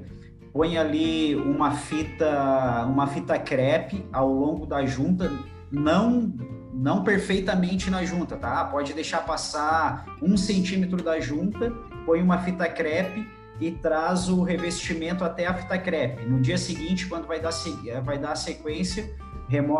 [0.53, 5.31] Põe ali uma fita, uma fita crepe ao longo da junta,
[5.71, 6.33] não
[6.73, 8.63] não perfeitamente na junta, tá?
[8.65, 11.71] Pode deixar passar um centímetro da junta,
[12.05, 13.27] põe uma fita crepe
[13.59, 16.25] e traz o revestimento até a fita crepe.
[16.25, 17.51] No dia seguinte, quando vai dar,
[18.03, 19.13] vai dar a sequência,
[19.47, 19.77] remo,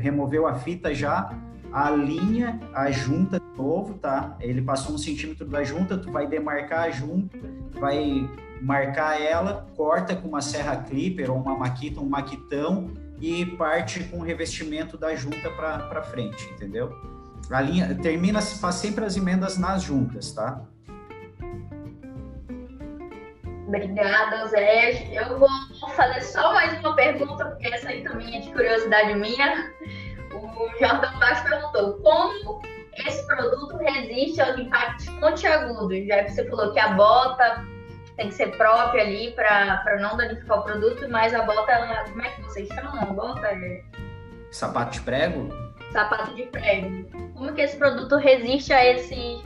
[0.00, 1.32] removeu a fita já,
[1.72, 4.36] alinha a junta de novo, tá?
[4.40, 7.38] Ele passou um centímetro da junta, tu vai demarcar a junta,
[7.80, 8.28] vai
[8.60, 12.90] marcar ela, corta com uma serra clipper ou uma maquita, um maquitão
[13.22, 16.92] e parte com o revestimento da junta para frente, entendeu?
[17.48, 20.60] A linha termina, faz sempre as emendas nas juntas, tá?
[23.68, 25.14] Obrigada, Zé.
[25.14, 25.48] Eu vou
[25.94, 29.72] fazer só mais uma pergunta, porque essa aí também é de curiosidade minha.
[30.34, 32.60] O Jordão Baixo perguntou como
[33.06, 37.64] esse produto resiste aos impactos pontiagudos, já que você falou que a bota
[38.16, 42.22] tem que ser própria ali para não danificar o produto, mas a bota, ela, como
[42.22, 43.48] é que vocês chamam a bota?
[44.50, 45.48] Sapato de prego?
[45.92, 47.08] Sapato de prego.
[47.34, 49.42] Como que esse produto resiste a, esse,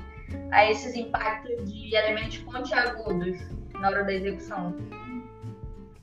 [0.51, 3.57] a esses impactos de elementos pontiagudos?
[3.81, 4.75] na hora da execução.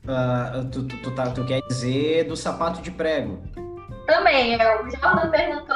[0.06, 3.42] Uh, tu, tu, tu, tá, tu quer dizer do sapato de prego?
[4.06, 5.76] Também, é, o Jordan perguntou.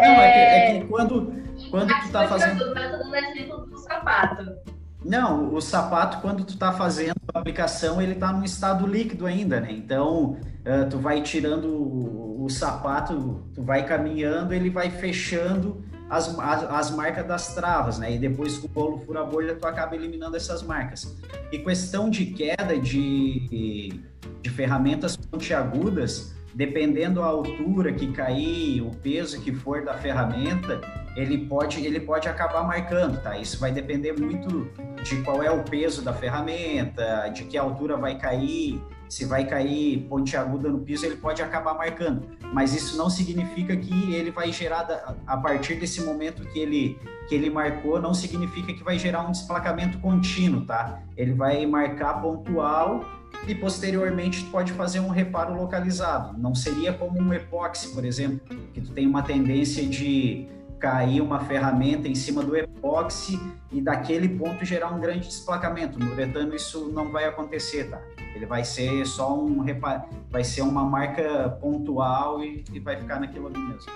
[0.00, 2.62] Não, é, que, é que quando, quando tu tá fazendo.
[2.62, 4.56] Eu tô dando exemplo do sapato.
[5.04, 9.60] Não, o sapato, quando tu tá fazendo a aplicação, ele tá num estado líquido ainda,
[9.60, 9.70] né?
[9.70, 16.38] Então, uh, tu vai tirando o, o, sapato, tu vai caminhando, ele vai fechando as,
[16.38, 18.14] as, as, marcas das travas, né?
[18.14, 21.14] E depois com o bolo fura bolha, tu acaba eliminando essas marcas.
[21.52, 24.00] E questão de queda de,
[24.40, 30.80] de ferramentas pontiagudas, dependendo a altura que cair, o peso que for da ferramenta,
[31.16, 33.38] ele pode, ele pode acabar marcando, tá?
[33.38, 34.68] Isso vai depender muito
[35.02, 40.06] de qual é o peso da ferramenta, de que altura vai cair, se vai cair
[40.08, 42.26] pontiaguda no piso, ele pode acabar marcando.
[42.52, 47.34] Mas isso não significa que ele vai gerar, a partir desse momento que ele, que
[47.34, 51.00] ele marcou, não significa que vai gerar um desplacamento contínuo, tá?
[51.16, 53.04] Ele vai marcar pontual
[53.46, 56.36] e posteriormente pode fazer um reparo localizado.
[56.38, 58.40] Não seria como um epóxi, por exemplo,
[58.72, 60.48] que tu tem uma tendência de
[60.84, 63.40] cair uma ferramenta em cima do epóxi
[63.72, 65.98] e daquele ponto gerar um grande desplacamento.
[65.98, 68.02] No uretano isso não vai acontecer, tá?
[68.34, 70.06] Ele vai ser só um repar...
[70.28, 73.92] vai ser uma marca pontual e, e vai ficar naquilo ali mesmo.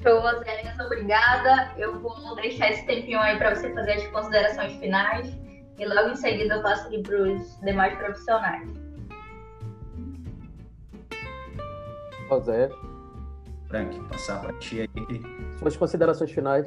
[0.00, 1.72] Show, Zélias, obrigada.
[1.76, 5.26] Eu vou deixar esse tempinho aí para você fazer as considerações finais
[5.76, 8.68] e logo em seguida eu passo aqui para os demais profissionais.
[12.28, 12.70] José.
[13.74, 15.22] Frank, passar para ti aí.
[15.58, 16.64] Suas considerações finais.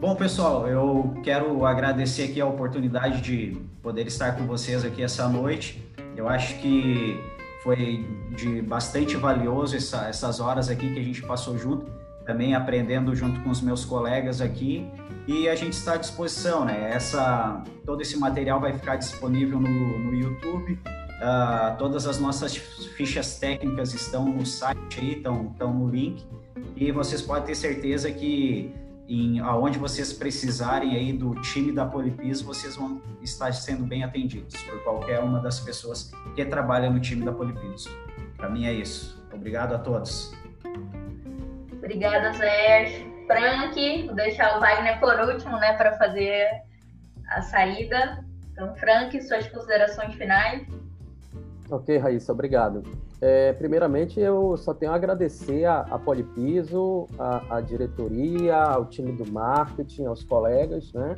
[0.00, 5.28] Bom, pessoal, eu quero agradecer aqui a oportunidade de poder estar com vocês aqui essa
[5.28, 5.80] noite.
[6.16, 7.16] Eu acho que
[7.62, 11.86] foi de bastante valioso essa, essas horas aqui que a gente passou junto,
[12.26, 14.90] também aprendendo junto com os meus colegas aqui.
[15.28, 16.90] E a gente está à disposição, né?
[16.92, 20.76] Essa, todo esse material vai ficar disponível no, no YouTube
[21.20, 26.26] Uh, todas as nossas fichas técnicas estão no site aí, estão, estão no link.
[26.74, 28.74] E vocês podem ter certeza que
[29.06, 34.62] em aonde vocês precisarem aí do time da Polipis, vocês vão estar sendo bem atendidos
[34.62, 37.84] por qualquer uma das pessoas que trabalha no time da Polipis.
[38.36, 39.20] Para mim é isso.
[39.32, 40.32] Obrigado a todos.
[41.72, 43.04] Obrigada, Zé.
[43.26, 46.48] Frank, vou deixar o Wagner por último, né, para fazer
[47.28, 48.24] a saída.
[48.52, 50.66] Então, Frank, suas considerações finais.
[51.70, 52.82] Ok, Raíssa, obrigado.
[53.20, 59.12] É, primeiramente, eu só tenho a agradecer a, a Polipiso, a, a, diretoria, ao time
[59.12, 61.14] do marketing, aos colegas, né,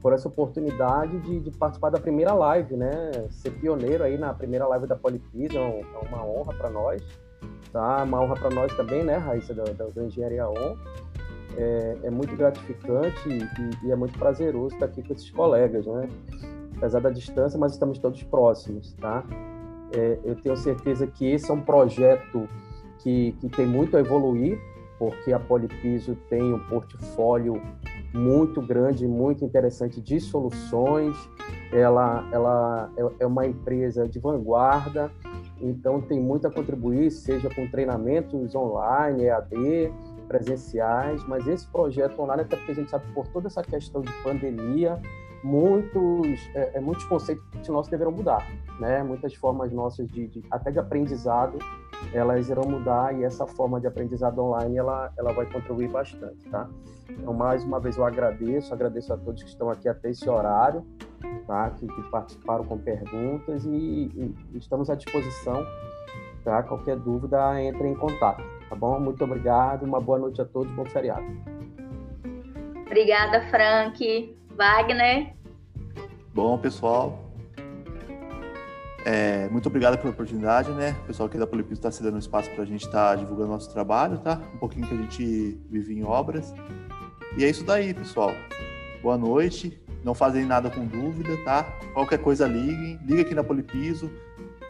[0.00, 4.68] por essa oportunidade de, de, participar da primeira live, né, ser pioneiro aí na primeira
[4.68, 7.02] live da Polipiso, é, é uma honra para nós,
[7.72, 8.04] tá?
[8.04, 10.76] Uma honra para nós também, né, Raíssa, da, da, da Engenharia On.
[11.54, 16.08] É, é, muito gratificante e, e é muito prazeroso estar aqui com esses colegas, né?
[16.78, 19.22] Apesar da distância, mas estamos todos próximos, tá?
[19.94, 22.48] É, eu tenho certeza que esse é um projeto
[22.98, 24.58] que, que tem muito a evoluir,
[24.98, 27.60] porque a Polipiso tem um portfólio
[28.14, 31.16] muito grande, muito interessante de soluções.
[31.72, 35.10] Ela, ela é, é uma empresa de vanguarda,
[35.60, 39.92] então tem muito a contribuir, seja com treinamentos online, EAD,
[40.28, 44.12] presenciais, mas esse projeto online, até porque a gente sabe por toda essa questão de
[44.22, 45.00] pandemia,
[45.42, 48.46] muitos, é, é, muitos conceitos nossos deverão mudar,
[48.78, 49.02] né?
[49.02, 51.58] Muitas formas nossas de, de, até de aprendizado,
[52.12, 56.68] elas irão mudar e essa forma de aprendizado online ela, ela vai contribuir bastante, tá?
[57.10, 60.84] Então mais uma vez eu agradeço, agradeço a todos que estão aqui até esse horário,
[61.46, 61.70] tá?
[61.70, 65.64] Que, que participaram com perguntas e, e, estamos à disposição,
[66.44, 66.62] tá?
[66.62, 68.98] Qualquer dúvida entre em contato, Tá bom?
[68.98, 71.26] Muito obrigado, uma boa noite a todos, bom feriado.
[72.86, 74.41] Obrigada, Frank.
[74.56, 75.34] Wagner.
[76.34, 77.32] Bom, pessoal,
[79.04, 80.96] é, muito obrigado pela oportunidade, né?
[81.02, 83.70] O pessoal aqui da Polipiso está cedendo espaço para a gente estar tá divulgando nosso
[83.72, 84.40] trabalho, tá?
[84.54, 86.54] Um pouquinho que a gente vive em obras.
[87.36, 88.32] E é isso daí, pessoal.
[89.02, 89.80] Boa noite.
[90.04, 91.64] Não fazem nada com dúvida, tá?
[91.94, 94.10] Qualquer coisa liguem, liga aqui na Polipiso.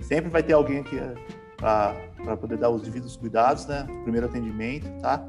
[0.01, 1.15] Sempre vai ter alguém aqui é,
[1.57, 3.87] para poder dar os devidos cuidados, né?
[4.03, 5.23] Primeiro atendimento, tá?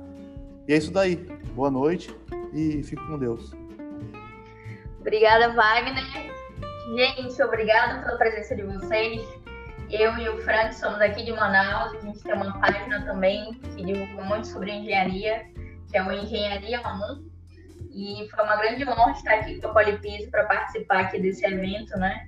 [0.68, 1.16] E é isso daí.
[1.54, 2.14] Boa noite
[2.54, 3.54] e fique com Deus.
[5.04, 6.02] Obrigada, Wagner.
[6.96, 9.22] Gente, obrigada pela presença de vocês.
[9.92, 11.94] Eu e o Frank somos aqui de Manaus.
[11.94, 15.46] A gente tem uma página também que divulga muito sobre engenharia,
[15.92, 17.30] que é o Engenharia 1.
[17.92, 22.00] E foi uma grande honra estar aqui com a Polipiso para participar aqui desse evento,
[22.00, 22.26] né?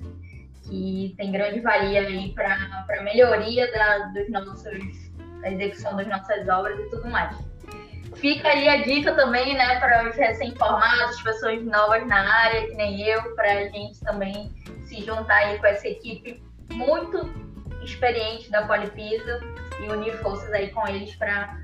[0.65, 4.63] Que tem grande valia aí para a melhoria da, dos nossos,
[5.41, 7.37] da execução das nossas obras e tudo mais.
[8.15, 13.01] Fica aí a dica também, né, para os recém-formados, pessoas novas na área, que nem
[13.01, 14.51] eu, para a gente também
[14.83, 17.29] se juntar aí com essa equipe muito
[17.83, 19.39] experiente da Polipiso
[19.79, 21.59] e unir forças aí com eles para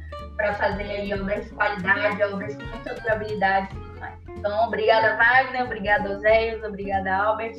[0.56, 4.19] fazer aí obras de qualidade, obras com muita durabilidade e tudo mais.
[4.28, 7.56] Então, obrigada, Wagner, obrigada, Oséias, obrigada, Albert,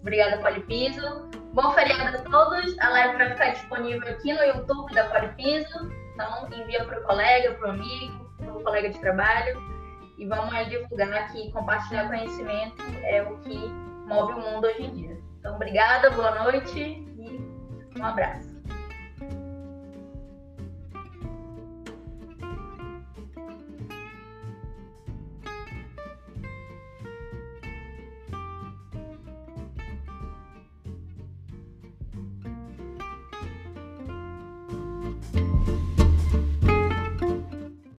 [0.00, 1.30] obrigada, Polipiso.
[1.52, 2.78] Bom feriado a todos.
[2.80, 5.90] A live vai ficar disponível aqui no YouTube da Polipiso.
[6.14, 8.23] Então, envia para o colega, para o amigo,
[8.62, 9.60] colega de trabalho
[10.18, 13.58] e vamos divulgar que compartilhar conhecimento é o que
[14.06, 15.20] move o mundo hoje em dia.
[15.38, 18.53] Então, obrigada, boa noite e um abraço.